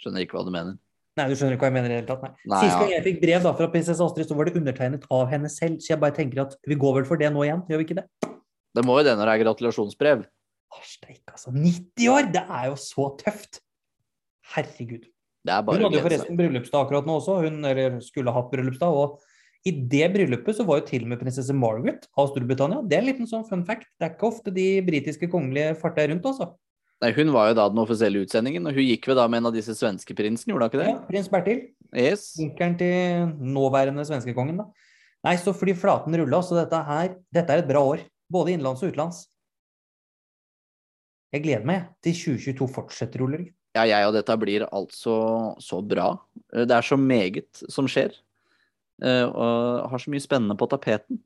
[0.03, 0.75] Skjønner ikke hva du mener.
[1.13, 2.31] Nei, du skjønner ikke hva jeg mener i det hele tatt, nei.
[2.49, 2.95] Nei, Sist gang ja.
[2.97, 5.93] jeg fikk brev da fra prinsesse Astrid, så var det undertegnet av henne selv, så
[5.93, 8.32] jeg bare tenker at vi går vel for det nå igjen, gjør vi ikke det?
[8.73, 10.23] Det må jo det når det er gratulasjonsbrev.
[10.83, 11.51] Steik, altså.
[11.53, 12.29] 90 år!
[12.33, 13.61] Det er jo så tøft.
[14.55, 15.05] Herregud.
[15.43, 18.95] Det er Hun hadde jo forresten bryllupsdag akkurat nå også, hun eller skulle hatt bryllupsdag.
[18.95, 19.19] Og
[19.67, 22.81] i det bryllupet så var jo til og med prinsesse Margaret av Storbritannia.
[22.87, 23.87] Det er en liten sånn fun fact.
[23.99, 26.53] Det er ikke ofte de britiske kongelige farter rundt, altså.
[27.03, 29.49] Nei, hun var jo da den offisielle utsendingen, og hun gikk vel da med en
[29.49, 30.91] av disse svenske prinsene, gjorde hun ikke det?
[30.93, 31.61] Ja, prins Bertil.
[31.91, 32.29] Yes.
[32.39, 34.69] Onkelen til nåværende svenskekongen, da.
[35.27, 38.03] Nei, så fordi flaten rulla, så dette her Dette er et bra år.
[38.33, 39.23] Både innenlands og utenlands.
[41.33, 43.53] Jeg gleder meg til 2022 fortsetter, Ole Jørgen.
[43.73, 45.13] Ja, jeg og dette blir altså
[45.61, 46.11] så bra.
[46.53, 48.13] Eh, Det er så meget som skjer.
[49.03, 51.19] eh, Og har så mye spennende på tapeten.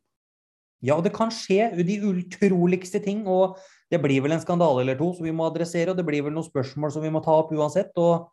[0.81, 3.57] Ja, og det kan skje de utroligste ting, og
[3.91, 6.31] det blir vel en skandale eller to som vi må adressere, og det blir vel
[6.33, 7.91] noen spørsmål som vi må ta opp uansett.
[7.97, 8.29] Og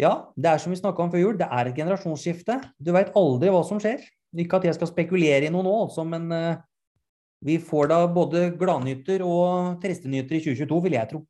[0.00, 2.56] ja, det er som vi snakka om før jul, det er et generasjonsskifte.
[2.80, 4.00] Du veit aldri hva som skjer.
[4.34, 6.56] Ikke at jeg skal spekulere i noe nå, altså, men eh,
[7.44, 11.20] vi får da både gladnyter og triste nyheter i 2022, vil jeg tro.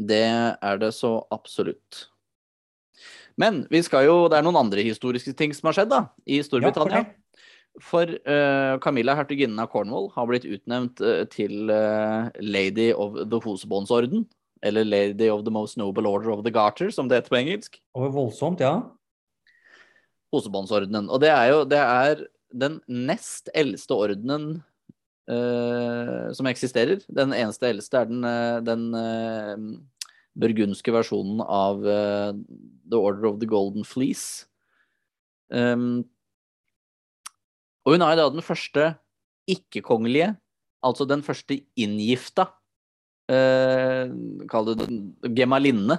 [0.00, 2.06] Det er det så absolutt.
[3.40, 6.40] Men vi skal jo, det er noen andre historiske ting som har skjedd da, i
[6.44, 7.04] Storbritannia.
[7.06, 7.44] Ja,
[7.86, 13.40] For uh, Camilla, hertuginnen av Cornwall, har blitt utnevnt uh, til uh, Lady of the
[13.44, 14.26] Hosebåndsorden.
[14.66, 17.78] Eller Lady of the Most Noble Order of the Garter, som det heter på engelsk.
[17.96, 18.74] Og voldsomt, ja.
[20.34, 21.08] Hosebåndsordenen.
[21.08, 24.60] Og det er jo det er den nest eldste ordenen
[25.28, 27.02] eh, som eksisterer.
[27.08, 29.56] Den eneste eldste er den, eh, den eh,
[30.38, 32.30] burgundske versjonen av uh,
[32.90, 34.46] The Order of the Golden Fleece.
[35.50, 36.04] Um,
[37.84, 38.92] og hun er da den første
[39.50, 40.34] ikke-kongelige,
[40.86, 42.46] altså den første inngifta,
[43.32, 44.14] uh,
[44.50, 44.88] kall det
[45.36, 45.98] gemalinne,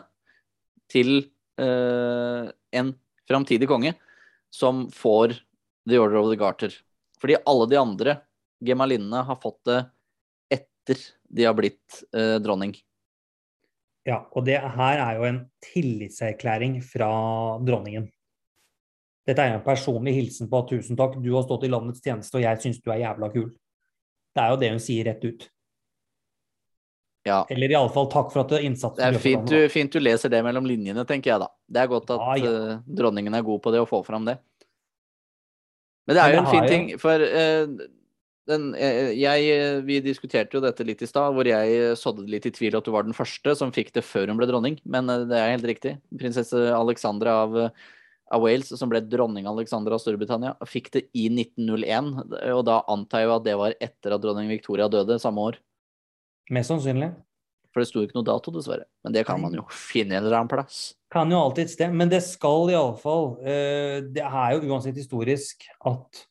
[0.91, 1.21] til
[1.61, 2.95] uh, en
[3.29, 3.93] framtidig konge
[4.51, 5.37] som får
[5.87, 6.73] The Order of the Garter.
[7.21, 8.17] Fordi alle de andre
[8.61, 9.81] gemalinnene har fått det
[10.53, 12.75] etter de har blitt eh, dronning.
[14.07, 17.11] Ja, og det her er jo en tillitserklæring fra
[17.61, 18.07] dronningen.
[19.27, 22.39] Dette er en personlig hilsen på at tusen takk, du har stått i landets tjeneste,
[22.39, 23.51] og jeg syns du er jævla kul.
[24.31, 25.45] Det er jo det hun sier rett ut.
[27.27, 27.43] Ja.
[27.53, 30.65] Eller iallfall takk for at innsatsen Det er fint du, fint du, leser det mellom
[30.65, 31.51] linjene, tenker jeg da.
[31.69, 32.53] Det er godt at ja, ja.
[32.71, 34.39] Uh, dronningen er god på det å få fram det.
[36.09, 37.85] Men det er jo en fin ting, for uh,
[38.49, 42.53] den, uh, jeg, Vi diskuterte jo dette litt i stad, hvor jeg sådde litt i
[42.55, 45.37] tvil at du var den første som fikk det før hun ble dronning, men det
[45.37, 45.97] er helt riktig.
[46.17, 47.57] Prinsesse Alexandra av,
[48.31, 52.13] av Wales, som ble dronning Alexandra av Storbritannia, fikk det i 1901.
[52.55, 55.59] Og da antar jeg jo at det var etter at dronning Victoria døde samme år.
[56.51, 57.13] Mest sannsynlig.
[57.71, 58.83] For det sto ikke noe dato, dessverre.
[59.05, 60.91] Men det kan man jo finne en eller annen plass.
[61.11, 61.95] Kan jo alltid et sted.
[61.95, 66.25] Men det skal iallfall Det er jo uansett historisk at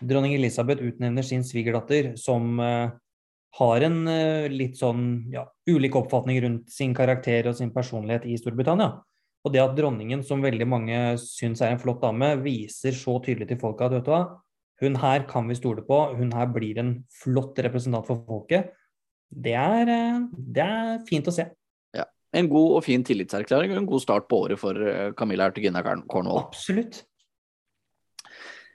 [0.00, 2.92] dronning Elisabeth utnevner sin svigerdatter, som uh,
[3.58, 8.38] har en uh, litt sånn ja, ulik oppfatning rundt sin karakter og sin personlighet i
[8.40, 8.94] Storbritannia.
[9.44, 13.50] Og det at dronningen, som veldig mange syns er en flott dame, viser så tydelig
[13.50, 14.22] til folket at vet du hva,
[14.82, 18.72] hun her kan vi stole på, hun her blir en flott representant for folket
[19.34, 21.46] det er, eh, det er fint å se.
[21.96, 22.06] Ja.
[22.34, 25.82] En god og fin tillitserklæring og en god start på året for eh, Camilla Ertegina
[25.82, 26.44] Cornwall.
[26.44, 27.02] Absolutt.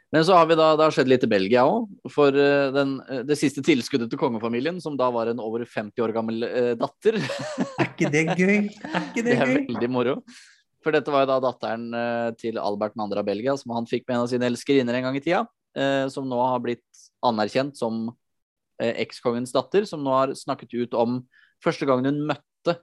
[0.10, 1.90] Men så har vi da, det har skjedd litt i Belgia òg.
[2.10, 2.96] For eh, den,
[3.30, 7.20] det siste tilskuddet til kongefamilien, som da var en over 50 år gammel eh, datter
[7.20, 8.56] Er ikke det gøy?
[8.70, 9.60] Er ikke det, det er gøy?
[9.70, 10.18] veldig moro.
[10.84, 13.10] For dette var jo da datteren eh, til Albert 2.
[13.12, 15.44] av Belgia, som han fikk med en av sine elskerinner en gang i tida.
[15.78, 16.86] Eh, som nå har blitt
[17.28, 18.08] anerkjent som
[18.80, 21.20] Eh, ekskongens datter, som nå har snakket ut om
[21.64, 22.78] første gangen hun møtte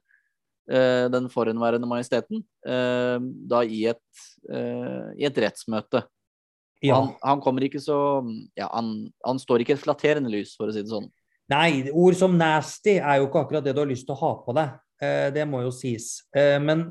[0.68, 3.16] eh, den forhenværende majesteten, eh,
[3.48, 4.24] da i et,
[5.16, 6.04] i et rettsmøte.
[6.84, 6.98] Ja.
[6.98, 7.98] Han, han, kommer ikke så
[8.58, 11.08] ja, han, han står ikke et flatterende lys, for å si det sånn.
[11.52, 14.32] Nei, ord som nasty er jo ikke akkurat det du har lyst til å ha
[14.42, 14.72] på deg.
[15.36, 16.24] det må jo sies.
[16.34, 16.88] men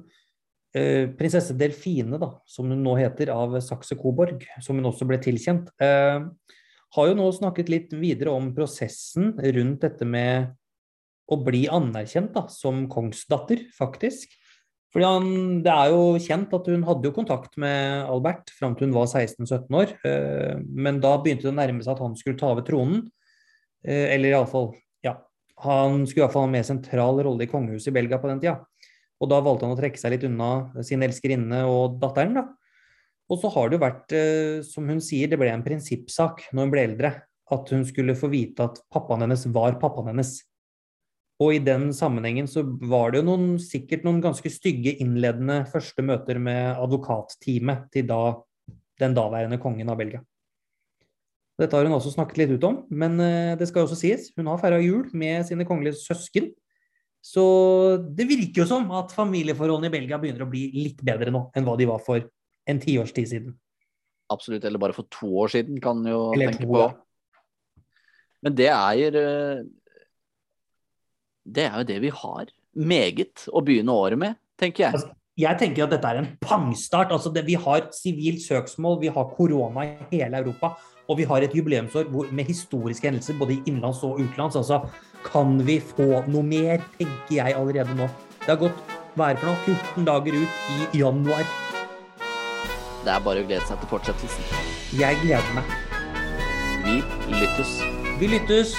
[1.20, 5.74] prinsesse Delfine, da, som hun nå heter, av Saxe-Coborg, som hun også ble tilkjent,
[6.96, 10.54] har jo nå snakket litt videre om prosessen rundt dette med
[11.32, 14.36] å bli anerkjent da, som kongsdatter, faktisk.
[14.96, 15.26] Fordi han,
[15.60, 19.10] Det er jo kjent at hun hadde jo kontakt med Albert fram til hun var
[19.12, 19.91] 16-17 år.
[20.08, 23.02] Eh, men da begynte det å nærme seg at han skulle ta over tronen.
[23.84, 24.72] Eh, eller iallfall
[25.04, 25.18] ja,
[25.66, 28.62] Han skulle iallfall ha en mer sentral rolle i kongehuset i Belgia på den tida.
[29.20, 30.50] Og da valgte han å trekke seg litt unna
[30.88, 32.39] sin elskerinne og datteren.
[32.39, 32.48] da.
[33.28, 36.62] Og så har det jo vært, eh, som hun sier, det ble en prinsippsak når
[36.62, 37.16] hun ble eldre.
[37.52, 40.38] At hun skulle få vite at pappaen hennes var pappaen hennes.
[41.44, 46.04] Og i den sammenhengen så var det jo noen, sikkert noen ganske stygge innledende første
[46.06, 48.22] møter med advokatteamet til da,
[49.04, 50.22] den daværende kongen av Belgia.
[51.60, 54.48] Dette har hun også snakket litt ut om, men eh, det skal også sies, hun
[54.52, 56.50] har feira jul med sine kongelige søsken.
[57.26, 57.44] Så
[58.16, 61.68] det virker jo som at familieforholdene i Belgia begynner å bli litt bedre nå enn
[61.68, 62.28] hva de var for
[62.70, 63.56] en tiårstid siden.
[64.32, 64.68] Absolutt.
[64.68, 66.86] Eller bare for to år siden, kan jo eller tenke på.
[68.46, 69.18] Men det er
[71.46, 74.98] Det er jo det vi har meget å begynne året med, tenker jeg.
[74.98, 77.12] Altså, jeg tenker at dette er en pangstart.
[77.12, 80.74] Altså det, vi har sivilt søksmål, vi har korona i hele Europa.
[81.06, 84.58] Og vi har et jubileumsår hvor, med historiske hendelser både i innenlands og utenlands.
[84.58, 84.82] Altså,
[85.26, 88.10] kan vi få noe mer, tenker jeg allerede nå.
[88.41, 91.46] Det har gått er for noe, 14 dager ut i januar.
[93.06, 94.50] Det er bare å glede seg til fortsettelsen.
[94.98, 95.72] Jeg gleder meg.
[96.86, 97.00] Vi
[97.38, 97.80] lyttes.
[98.20, 98.76] Vi lyttes.